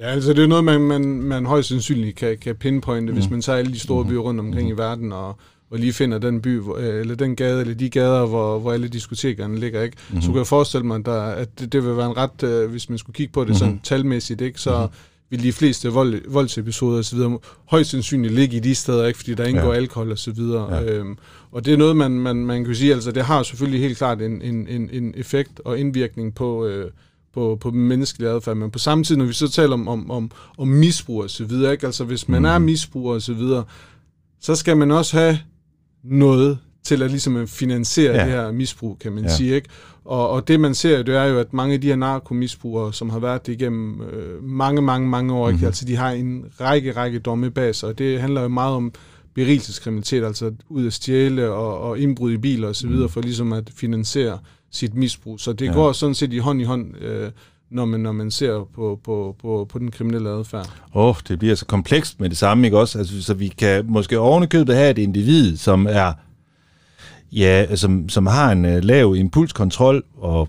[0.00, 3.18] Ja, altså det er noget, man, man, man højst sandsynligt kan, kan pinpointe, mm.
[3.18, 4.74] hvis man tager alle de store byer rundt omkring mm.
[4.74, 5.36] i verden, og,
[5.70, 9.58] og lige finder den by, eller den gade, eller de gader, hvor, hvor alle diskotekerne
[9.58, 9.96] ligger, ikke?
[10.08, 10.22] Mm-hmm.
[10.22, 12.88] Så kan jeg forestille mig, der, at det, det vil være en ret, øh, hvis
[12.88, 13.58] man skulle kigge på det mm-hmm.
[13.58, 14.60] sådan talmæssigt, ikke?
[14.60, 14.92] Så mm-hmm.
[15.30, 17.18] vil de fleste vold, voldsepisoder osv.
[17.70, 19.18] højst sandsynligt ligge i de steder, ikke?
[19.18, 19.76] Fordi der indgår ja.
[19.76, 20.74] alkohol og så videre.
[20.74, 20.84] Ja.
[20.84, 21.18] Øhm,
[21.52, 24.22] og det er noget, man, man, man kan sige, altså det har selvfølgelig helt klart
[24.22, 26.66] en, en, en, en effekt og indvirkning på...
[26.66, 26.90] Øh,
[27.36, 30.30] på, på menneskelig adfærd, men på samme tid, når vi så taler om, om, om,
[30.58, 31.86] om misbrug og så videre, ikke?
[31.86, 32.44] altså hvis man mm.
[32.44, 33.64] er misbruger og så videre,
[34.40, 35.38] så skal man også have
[36.04, 38.24] noget til at ligesom finansiere ja.
[38.24, 39.36] det her misbrug, kan man ja.
[39.36, 39.54] sige.
[39.54, 39.68] Ikke?
[40.04, 43.10] Og, og det man ser, det er jo, at mange af de her narkomisbrugere, som
[43.10, 45.66] har været det igennem øh, mange, mange, mange år, mm-hmm.
[45.66, 48.92] altså de har en række, række domme bag sig, og det handler jo meget om
[49.36, 53.08] berigelseskriminalitet, altså ud at stjæle og, og indbrud i biler osv., mm.
[53.08, 54.38] for ligesom at finansiere
[54.70, 55.40] sit misbrug.
[55.40, 55.72] Så det ja.
[55.72, 57.30] går sådan set i hånd i hånd, øh,
[57.70, 60.68] når, man, når man ser på, på, på, på den kriminelle adfærd.
[60.94, 62.98] Åh, oh, det bliver så komplekst med det samme, ikke også?
[62.98, 66.12] Altså, så vi kan måske ovenikøbet have et individ, som er
[67.32, 70.48] ja, som, som har en uh, lav impulskontrol og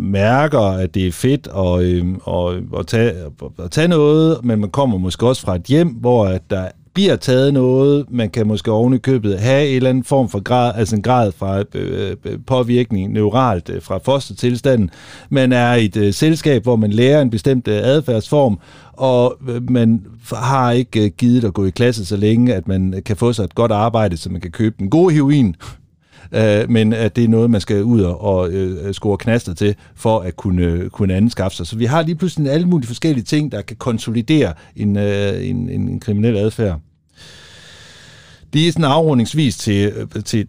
[0.00, 3.12] mærker, at det er fedt at, øh, at, at, tage,
[3.58, 6.68] at tage noget, men man kommer måske også fra et hjem, hvor at der
[6.98, 10.96] bliver taget noget, man kan måske ovenikøbet have en eller anden form for grad, altså
[10.96, 14.90] en grad fra øh, øh, påvirkning neuralt øh, fra fostertilstanden.
[15.30, 18.58] Man er i et øh, selskab, hvor man lærer en bestemt øh, adfærdsform,
[18.92, 22.94] og øh, man har ikke øh, givet at gå i klasse så længe, at man
[22.94, 25.56] øh, kan få sig et godt arbejde, så man kan købe en god heroin,
[26.32, 29.74] øh, men at det er noget, man skal ud og, og øh, score knaster til,
[29.94, 31.66] for at kunne, øh, kunne anskaffe sig.
[31.66, 35.70] Så vi har lige pludselig alle mulige forskellige ting, der kan konsolidere en, øh, en,
[35.70, 36.80] en kriminel adfærd.
[38.52, 40.48] Det er sådan afrundingsvis til, øh, til,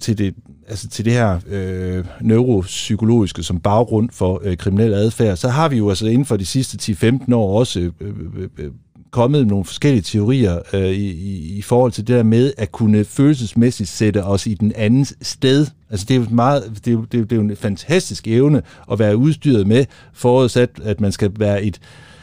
[0.00, 0.34] til det,
[0.68, 5.76] altså til det her øh, neuropsykologiske som baggrund for øh, kriminel adfærd, så har vi
[5.76, 6.92] jo altså inden for de sidste
[7.28, 8.70] 10-15 år også øh, øh, øh, øh
[9.10, 13.04] kommet nogle forskellige teorier øh, i, i, i forhold til det der med at kunne
[13.04, 15.66] følelsesmæssigt sætte os i den andens sted.
[15.90, 18.62] Altså det er jo meget, det er det er det er jo en fantastisk evne
[18.92, 22.15] at være udstyret med, forudsat at man skal være et, øh,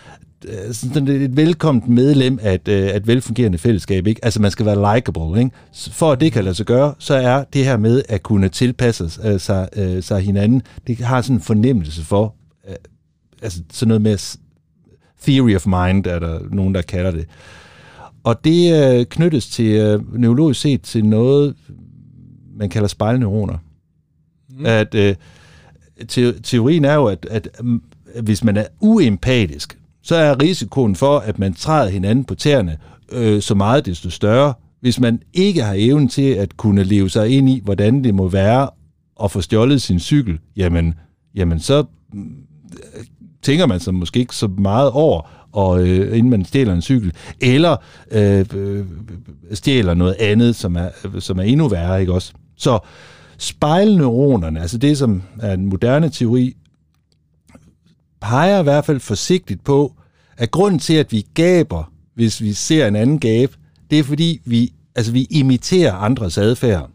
[0.71, 4.07] sådan et velkomment medlem af et, øh, et velfungerende fællesskab.
[4.07, 4.25] Ikke?
[4.25, 5.39] Altså man skal være likable.
[5.39, 5.51] Ikke?
[5.91, 9.09] For at det kan lade sig gøre, så er det her med at kunne tilpasse
[9.09, 9.69] sig, sig,
[10.01, 12.35] sig hinanden, det har sådan en fornemmelse for,
[13.41, 14.37] altså sådan noget med
[15.21, 17.25] theory of mind, er der nogen, der kalder det.
[18.23, 21.55] Og det øh, knyttes til øh, neurologisk set til noget,
[22.55, 23.57] man kalder spejlneuroner.
[24.49, 24.65] Mm.
[24.65, 25.15] At øh,
[26.07, 27.49] te- teorien er jo, at, at,
[28.13, 32.77] at hvis man er uempatisk, så er risikoen for, at man træder hinanden på tæerne
[33.11, 34.53] øh, så meget desto større.
[34.81, 38.27] Hvis man ikke har evnen til at kunne leve sig ind i, hvordan det må
[38.27, 38.69] være
[39.23, 40.93] at få stjålet sin cykel, jamen,
[41.35, 41.83] jamen så
[42.15, 42.21] øh,
[43.41, 47.13] tænker man sig måske ikke så meget over, og øh, inden man stjæler en cykel,
[47.41, 47.75] eller
[48.11, 48.85] øh, øh,
[49.51, 50.89] stjæler noget andet, som er,
[51.19, 52.33] som er endnu værre, ikke også?
[52.57, 52.79] Så
[53.37, 56.55] spejlneuronerne, altså det, som er en moderne teori,
[58.23, 59.93] peger i hvert fald forsigtigt på,
[60.37, 63.53] at grunden til, at vi gaber, hvis vi ser en anden gabe,
[63.91, 66.89] det er fordi, vi, altså, vi imiterer andres adfærd.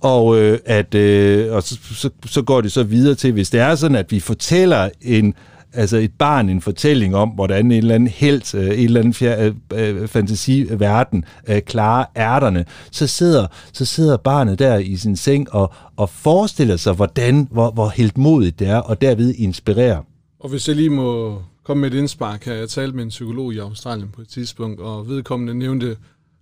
[0.00, 3.60] Og, øh, at, øh, og så, så, så går det så videre til, hvis det
[3.60, 5.34] er sådan, at vi fortæller en,
[5.72, 9.14] altså et barn en fortælling om, hvordan en eller anden helt, øh, en eller anden
[9.14, 15.16] fjer, øh, øh, fantasiverden øh, klarer ærterne, så sidder, så sidder barnet der i sin
[15.16, 20.02] seng og, og forestiller sig, hvordan, hvor, hvor helt modigt det er, og derved inspirerer.
[20.40, 23.54] Og hvis jeg lige må komme med et indspark her, jeg talte med en psykolog
[23.54, 25.96] i Australien på et tidspunkt, og vedkommende nævnte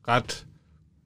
[0.09, 0.45] ret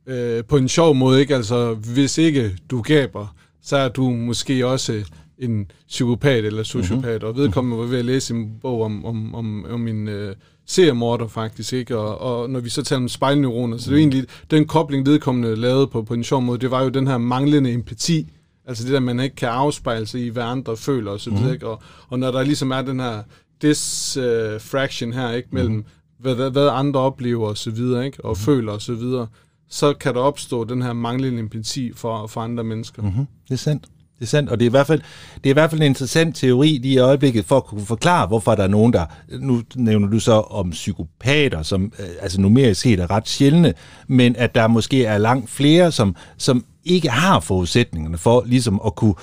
[0.07, 1.35] øh, på en sjov måde, ikke?
[1.35, 5.05] Altså, hvis ikke du gaber, så er du måske også
[5.39, 7.28] en psykopat eller sociopat, mm-hmm.
[7.28, 11.28] og vedkommende var ved at læse en bog om, om, om, om en øh, seriemorder
[11.28, 11.99] faktisk, ikke?
[11.99, 15.07] Og, og når vi så taler om spejlneuroner, så det er jo egentlig, den kobling
[15.07, 18.32] vedkommende lavede på, på en sjov måde, det var jo den her manglende empati,
[18.66, 21.55] altså det der, man ikke kan afspejle sig i, hvad andre føler og videre, mm-hmm.
[21.55, 21.66] ikke?
[21.66, 23.22] Og, og når der ligesom er den her
[23.62, 25.49] disfraction uh, her, ikke?
[25.53, 26.35] Mellem, mm-hmm.
[26.35, 28.24] hvad, hvad andre oplever og så videre, ikke?
[28.24, 28.45] Og mm-hmm.
[28.45, 29.26] føler og så videre,
[29.68, 33.03] så kan der opstå den her manglende empati for, for andre mennesker.
[33.03, 33.26] Mm-hmm.
[33.49, 33.85] Det er sandt.
[34.19, 35.01] Det er sandt, og det er, i hvert fald,
[35.37, 38.27] det er i hvert fald en interessant teori lige i øjeblikket for at kunne forklare,
[38.27, 39.07] hvorfor der er nogen, der,
[39.39, 43.75] nu nævner du så om psykopater, som øh, altså numerisk set er ret sjældne,
[44.09, 48.95] men at der måske er langt flere, som, som ikke har forudsætningerne for ligesom at
[48.95, 49.15] kunne,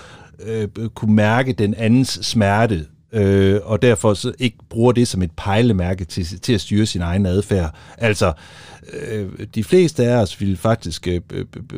[0.46, 5.32] øh, kunne mærke den andens smerte, øh, og derfor så ikke bruger det som et
[5.38, 7.76] pejlemærke til, til at styre sin egen adfærd.
[7.98, 8.34] Altså,
[8.94, 11.22] øh, de fleste af os vil faktisk øh,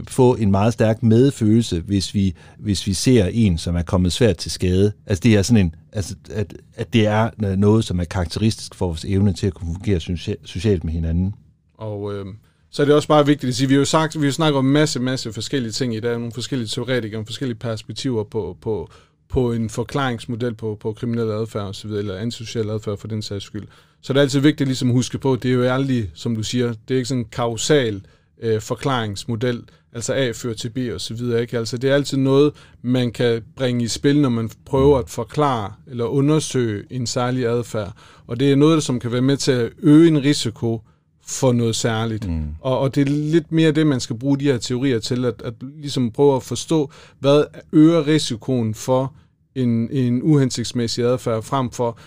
[0.07, 4.38] få en meget stærk medfølelse, hvis vi, hvis vi ser en, som er kommet svært
[4.38, 4.91] til skade.
[5.05, 8.86] Altså, det er sådan en, altså, at, at det er noget, som er karakteristisk for
[8.86, 9.99] vores evne til at kunne fungere
[10.45, 11.34] socialt med hinanden.
[11.77, 12.25] Og øh,
[12.71, 14.57] så er det også bare vigtigt at sige, vi har jo sagt, vi har snakket
[14.57, 18.89] om masse, masse forskellige ting i dag, nogle forskellige teoretikere, nogle forskellige perspektiver på, på,
[19.34, 23.67] på en forklaringsmodel på, på kriminel adfærd osv., eller antisocial adfærd for den sags skyld.
[24.01, 26.43] Så det er altid vigtigt ligesom at huske på, det er jo aldrig, som du
[26.43, 28.01] siger, det er ikke sådan en kausal
[28.41, 29.63] øh, forklaringsmodel,
[29.93, 31.41] altså A fører til B og så videre.
[31.41, 31.57] Ikke?
[31.57, 35.73] Altså, det er altid noget, man kan bringe i spil, når man prøver at forklare
[35.88, 37.93] eller undersøge en særlig adfærd.
[38.27, 40.81] Og det er noget, som kan være med til at øge en risiko
[41.25, 42.29] for noget særligt.
[42.29, 42.45] Mm.
[42.61, 45.41] Og, og det er lidt mere det, man skal bruge de her teorier til, at,
[45.41, 49.13] at ligesom prøve at forstå, hvad øger risikoen for
[49.56, 51.97] en, en uhensigtsmæssig adfærd, frem for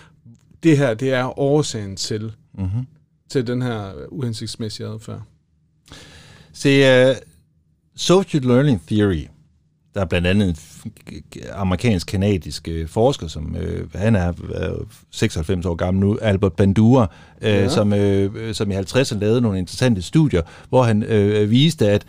[0.63, 2.87] det her, det er årsagen til, mm-hmm.
[3.29, 5.21] til den her uhensigtsmæssige adfærd.
[6.53, 7.15] Se, uh,
[7.95, 9.27] social learning theory,
[9.93, 10.55] der er blandt andet en
[11.51, 14.33] amerikansk-kanadisk uh, forsker, som uh, han er
[14.79, 17.69] uh, 96 år gammel nu, Albert Bandura, uh, ja.
[17.69, 22.05] som, uh, som i 50'erne lavede nogle interessante studier, hvor han uh, viste, at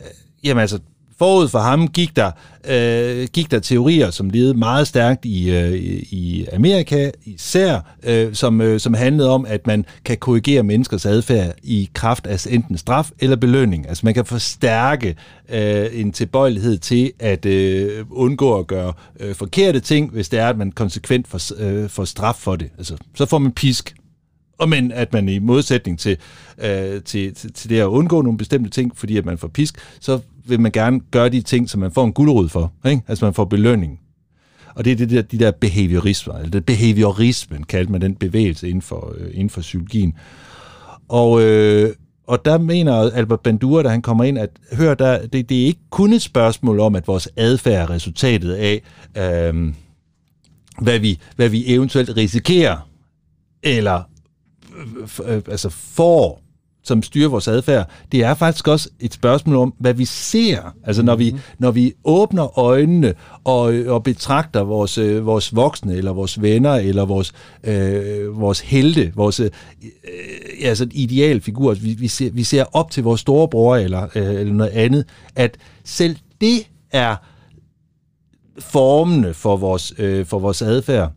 [0.00, 0.06] uh,
[0.44, 0.78] jamen altså,
[1.22, 2.30] Forud for ham gik der,
[2.68, 5.72] øh, gik der teorier, som levede meget stærkt i, øh,
[6.10, 11.54] i Amerika, især, øh, som, øh, som handlede om, at man kan korrigere menneskers adfærd
[11.62, 13.88] i kraft af enten straf eller belønning.
[13.88, 15.16] Altså man kan forstærke
[15.48, 20.48] øh, en tilbøjelighed til at øh, undgå at gøre øh, forkerte ting, hvis det er,
[20.48, 22.70] at man konsekvent får, øh, får straf for det.
[22.78, 23.94] Altså, så får man pisk,
[24.62, 26.16] og men at man i modsætning til,
[26.58, 29.78] øh, til, til, til det at undgå nogle bestemte ting, fordi at man får pisk,
[30.00, 32.72] så vil man gerne gøre de ting, som man får en guldrod for.
[32.86, 33.02] Ikke?
[33.08, 33.98] Altså man får belønning.
[34.74, 38.68] Og det er det der, de der behaviorisme, eller det behaviorismen kaldte man den bevægelse
[38.68, 40.14] inden for, øh, inden for psykologien.
[41.08, 41.90] Og, øh,
[42.26, 45.66] og der mener Albert Bandura, da han kommer ind, at hør, der, det, det er
[45.66, 48.82] ikke kun et spørgsmål om, at vores adfærd er resultatet af,
[49.16, 49.74] øh,
[50.80, 52.88] hvad, vi, hvad vi eventuelt risikerer,
[53.62, 54.11] eller
[55.26, 56.42] øh, altså får
[56.84, 60.74] som styrer vores adfærd, det er faktisk også et spørgsmål om, hvad vi ser.
[60.84, 61.40] Altså når vi, mhm.
[61.58, 63.14] når vi åbner øjnene
[63.44, 67.32] og, og betragter vores, øh, vores voksne, eller vores venner, eller vores,
[67.64, 69.50] øh, vores helte, vores øh,
[70.62, 74.70] altså idealfigur, vi, vi, ser, vi ser op til vores storebror eller, øh, eller noget
[74.70, 75.04] andet,
[75.36, 77.16] at selv det er
[78.58, 81.12] formende for vores, øh, for vores adfærd.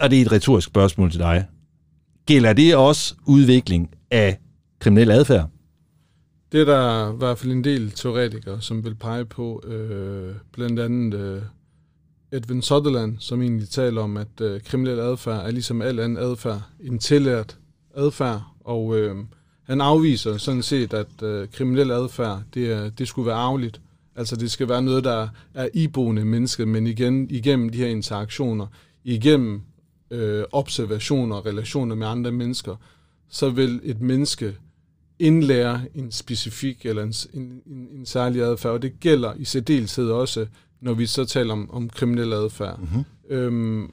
[0.00, 1.44] Og det er et retorisk spørgsmål til dig.
[2.26, 4.38] Gælder det også udvikling af
[4.78, 5.48] kriminel adfærd?
[6.52, 10.80] Det er der i hvert fald en del teoretikere, som vil pege på, øh, blandt
[10.80, 11.42] andet øh,
[12.32, 16.62] Edwin Sutherland, som egentlig taler om, at øh, kriminel adfærd er ligesom al anden adfærd
[16.80, 17.58] en tillært
[17.96, 19.16] adfærd, og øh,
[19.62, 23.80] han afviser sådan set, at øh, kriminel adfærd, det, det skulle være arveligt.
[24.16, 28.66] Altså det skal være noget, der er iboende mennesket, men igen igennem de her interaktioner,
[29.04, 29.62] igennem
[30.12, 32.76] øh, observationer og relationer med andre mennesker,
[33.28, 34.56] så vil et menneske
[35.18, 40.10] indlære en specifik eller en, en, en, en særlig adfærd, og det gælder i særdeleshed
[40.10, 40.46] også,
[40.80, 42.78] når vi så taler om, om kriminel adfærd.
[42.78, 43.04] Mm-hmm.
[43.30, 43.90] Øhm,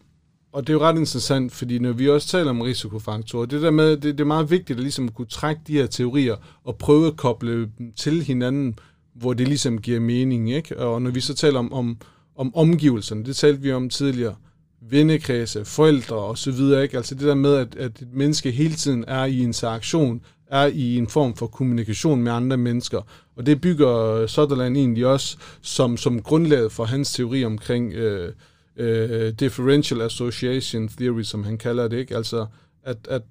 [0.52, 3.72] og det er jo ret interessant, fordi når vi også taler om risikofaktorer, det der
[3.72, 7.08] med, det, det er meget vigtigt at ligesom kunne trække de her teorier og prøve
[7.08, 8.80] at koble dem til hinanden,
[9.14, 10.52] hvor det ligesom giver mening.
[10.52, 10.78] Ikke?
[10.78, 11.98] Og når vi så taler om, om,
[12.36, 14.36] om omgivelserne, det talte vi om tidligere,
[14.82, 16.84] vennekredse, forældre og så videre.
[16.84, 16.98] Ikke?
[16.98, 20.98] Altså det der med, at, at et menneske hele tiden er i interaktion, er i
[20.98, 23.02] en form for kommunikation med andre mennesker.
[23.36, 28.34] Og det bygger Sutherland egentlig også som, som grundlaget for hans teori omkring øh,
[28.78, 31.98] øh, differential association theory, som han kalder det.
[31.98, 32.16] Ikke?
[32.16, 32.46] Altså
[32.84, 33.22] at, at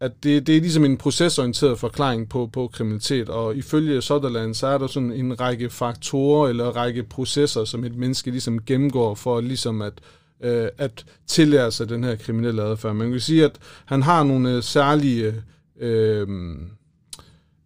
[0.00, 4.66] at det, det er ligesom en procesorienteret forklaring på, på kriminalitet, og ifølge Sutherland, så
[4.66, 9.40] er der sådan en række faktorer eller række processer, som et menneske ligesom gennemgår for
[9.40, 12.94] ligesom at, øh, Øh, at tillære sig den her kriminelle adfærd.
[12.94, 15.34] Man kan sige, at han har nogle øh, særlige
[15.80, 16.28] øh,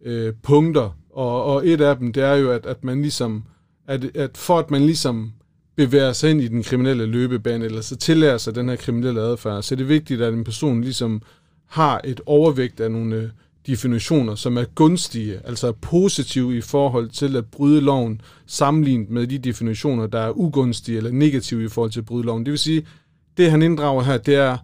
[0.01, 3.43] øh, punkter, og, og et af dem, det er jo, at, at man ligesom,
[3.87, 5.31] at, at for at man ligesom
[5.75, 9.63] bevæger sig ind i den kriminelle løbebane, eller så tillærer sig den her kriminelle adfærd,
[9.63, 11.21] så er det vigtigt, at en person ligesom
[11.65, 13.29] har et overvægt af nogle øh,
[13.67, 19.37] definitioner, som er gunstige, altså positive i forhold til at bryde loven, sammenlignet med de
[19.37, 22.45] definitioner, der er ugunstige eller negative i forhold til at bryde loven.
[22.45, 22.85] Det vil sige,
[23.37, 24.57] det han inddrager her, det er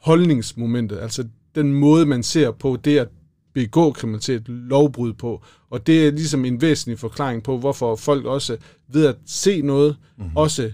[0.00, 1.24] holdningsmomentet, altså
[1.54, 3.08] den måde, man ser på det at
[3.54, 5.42] begå kriminalitet, lovbrud på.
[5.70, 8.56] Og det er ligesom en væsentlig forklaring på, hvorfor folk også
[8.88, 10.36] ved at se noget, mm-hmm.
[10.36, 10.72] også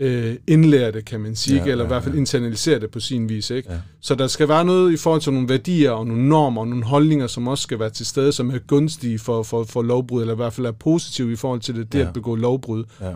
[0.00, 3.00] øh, indlære det, kan man sige, ja, eller ja, i hvert fald internalisere det på
[3.00, 3.50] sin vis.
[3.50, 3.72] Ikke?
[3.72, 3.78] Ja.
[4.00, 6.84] Så der skal være noget i forhold til nogle værdier og nogle normer og nogle
[6.84, 10.34] holdninger, som også skal være til stede, som er gunstige for, for, for lovbrud, eller
[10.34, 12.06] i hvert fald er positive i forhold til det, det ja.
[12.06, 12.84] at begå lovbrud.
[13.00, 13.12] Ja.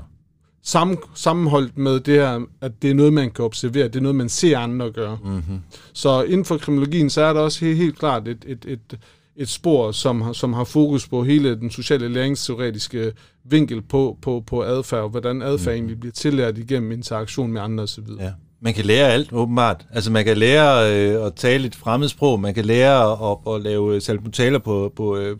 [0.62, 4.16] Sammen, sammenholdt med det her, at det er noget, man kan observere, det er noget,
[4.16, 5.18] man ser andre gøre.
[5.24, 5.61] Mm-hmm.
[5.93, 8.99] Så inden for kriminologien, så er der også helt, helt klart et, et, et,
[9.37, 13.12] et spor, som har, som har fokus på hele den sociale læringsteoretiske
[13.45, 15.78] vinkel på, på, på adfærd, og hvordan adfærd mm.
[15.78, 18.05] egentlig bliver tillært igennem interaktion med andre osv.
[18.20, 18.30] Ja.
[18.61, 19.87] Man kan lære alt, åbenbart.
[19.93, 23.62] Altså, man kan lære øh, at tale et fremmedsprog, man kan lære at, at, at
[23.62, 25.37] lave salmutaler på, på, øh,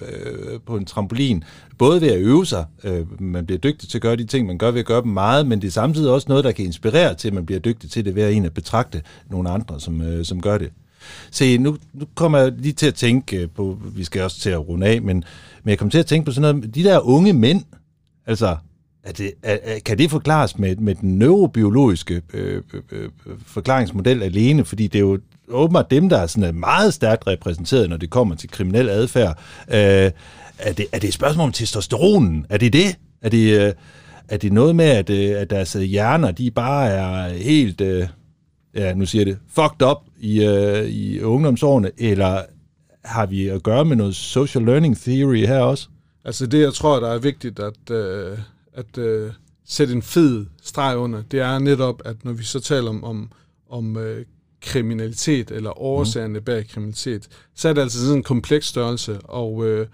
[0.67, 1.45] på en trampolin,
[1.79, 2.65] både ved at øve sig.
[2.85, 5.11] Øh, man bliver dygtig til at gøre de ting, man gør ved at gøre dem
[5.11, 7.91] meget, men det er samtidig også noget, der kan inspirere til, at man bliver dygtig
[7.91, 10.71] til det ved at en at betragte nogle andre, som, øh, som gør det.
[11.31, 14.51] Se, nu, nu kommer jeg lige til at tænke øh, på, vi skal også til
[14.51, 15.25] at runde af, men,
[15.63, 17.63] men jeg kommer til at tænke på sådan noget, de der unge mænd,
[18.27, 18.57] altså,
[19.05, 23.11] er det, er, kan det forklares med, med den neurobiologiske øh, øh, øh,
[23.47, 24.65] forklaringsmodel alene?
[24.65, 28.11] Fordi det er jo åbenbart dem, der er sådan øh, meget stærkt repræsenteret, når det
[28.11, 29.39] kommer til kriminel adfærd.
[29.69, 30.11] Øh,
[30.59, 32.47] er, det, er det et spørgsmål om testosteronen?
[32.49, 32.97] Er det det?
[33.23, 33.73] Er det, øh,
[34.29, 37.81] er det noget med, at, øh, at deres hjerner, de bare er helt...
[37.81, 38.07] Øh,
[38.75, 42.43] ja, nu siger jeg det, fucked up i, øh, i ungdomsårene, eller
[43.05, 45.89] har vi at gøre med noget social learning theory her også?
[46.25, 48.39] Altså det, jeg tror, der er vigtigt at, øh,
[48.75, 49.33] at øh,
[49.67, 53.31] sætte en fed streg under, det er netop, at når vi så taler om, om,
[53.71, 54.25] om øh,
[54.63, 56.45] kriminalitet, eller årsagerne mm.
[56.45, 59.87] bag kriminalitet, så er det altså sådan en kompleks størrelse, og, øh,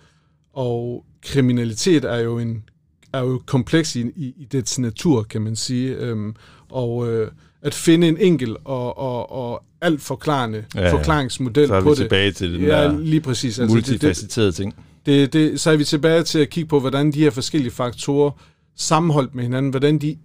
[0.52, 2.64] og kriminalitet er jo en
[3.12, 5.94] er jo kompleks i, i, i dets natur, kan man sige.
[5.94, 6.34] Øhm,
[6.68, 7.30] og øh,
[7.62, 10.92] at finde en enkel og, og, og alt forklarende ja, ja.
[10.92, 11.82] forklaringsmodel på det.
[11.82, 13.58] Så er vi tilbage til den ja, der lige præcis.
[13.58, 14.74] Altså, multifacetterede det, ting.
[15.06, 18.30] Det, det, så er vi tilbage til at kigge på, hvordan de her forskellige faktorer
[18.76, 20.16] sammenholdt med hinanden, hvordan de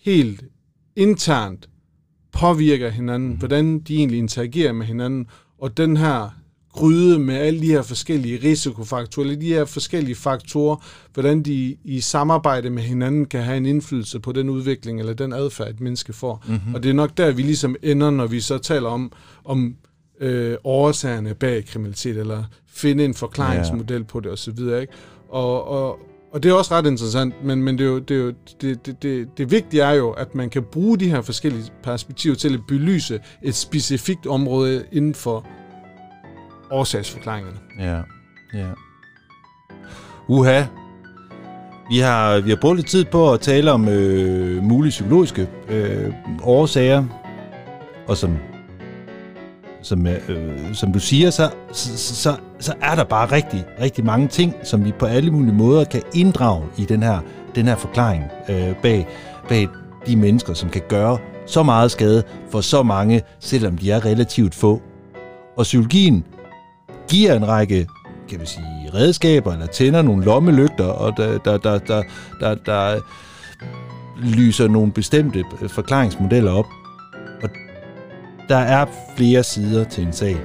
[0.00, 0.44] helt
[0.96, 1.68] internt
[2.32, 3.36] påvirker hinanden, mm.
[3.36, 5.26] hvordan de egentlig interagerer med hinanden,
[5.58, 6.37] og den her
[6.78, 10.76] gryde med alle de her forskellige risikofaktorer, de her forskellige faktorer,
[11.14, 15.32] hvordan de i samarbejde med hinanden kan have en indflydelse på den udvikling eller den
[15.32, 16.44] adfærd, et menneske får.
[16.48, 16.74] Mm-hmm.
[16.74, 19.12] Og det er nok der, vi ligesom ender, når vi så taler om,
[19.44, 19.76] om
[20.20, 24.06] øh, årsagerne bag kriminalitet, eller finde en forklaringsmodel ja.
[24.06, 24.58] på det osv.
[24.58, 24.88] Ikke?
[25.28, 25.98] Og, og,
[26.32, 28.86] og det er også ret interessant, men, men det, er jo, det, er jo, det,
[28.86, 32.54] det, det, det vigtige er jo, at man kan bruge de her forskellige perspektiver til
[32.54, 35.46] at belyse et specifikt område inden for
[36.70, 37.58] årsagsforklaringerne.
[37.78, 38.00] Ja,
[38.58, 38.68] ja.
[40.28, 40.62] Uha.
[41.90, 46.12] Vi har, vi har brugt lidt tid på at tale om øh, mulige psykologiske øh,
[46.42, 47.04] årsager,
[48.06, 48.38] og som,
[49.82, 54.28] som, øh, som du siger, så, så, så, så er der bare rigtig, rigtig mange
[54.28, 57.18] ting, som vi på alle mulige måder kan inddrage i den her,
[57.54, 59.08] den her forklaring øh, bag,
[59.48, 59.68] bag
[60.06, 64.54] de mennesker, som kan gøre så meget skade for så mange, selvom de er relativt
[64.54, 64.82] få.
[65.56, 66.24] Og psykologien
[67.08, 67.86] giver en række
[68.28, 72.02] kan vi sige, redskaber, eller tænder nogle lommelygter, og der, der, der, der,
[72.40, 73.00] der, der
[74.16, 76.66] lyser nogle bestemte forklaringsmodeller op.
[77.42, 77.50] Og
[78.48, 78.86] der er
[79.16, 80.36] flere sider til en sag.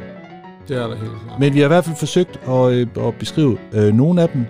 [0.68, 1.40] Det er der helt klart.
[1.40, 4.46] Men vi har i hvert fald forsøgt at, øh, at beskrive øh, nogle af dem.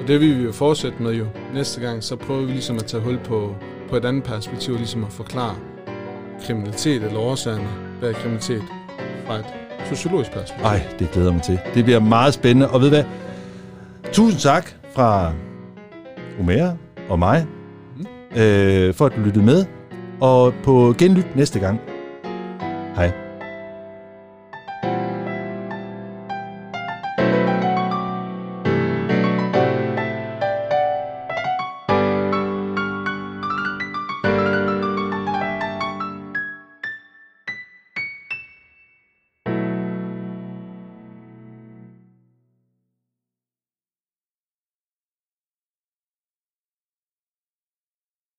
[0.00, 1.26] Og det vil vi jo fortsætte med jo.
[1.54, 3.54] Næste gang, så prøver vi ligesom at tage hul på,
[3.90, 5.54] på et andet perspektiv, ligesom at forklare
[6.46, 7.68] kriminalitet eller årsagerne
[8.00, 8.62] bag kriminalitet
[9.26, 10.64] fra et sociologisk perspektiv.
[10.64, 11.58] Ej, det glæder mig til.
[11.74, 12.70] Det bliver meget spændende.
[12.70, 13.04] Og ved hvad?
[14.12, 15.32] Tusind tak fra
[16.40, 16.72] Omera
[17.08, 17.46] og mig,
[17.96, 18.06] mm.
[18.40, 19.64] øh, for at du lyttede med.
[20.20, 21.80] Og på genlyt næste gang.
[22.96, 23.29] Hej.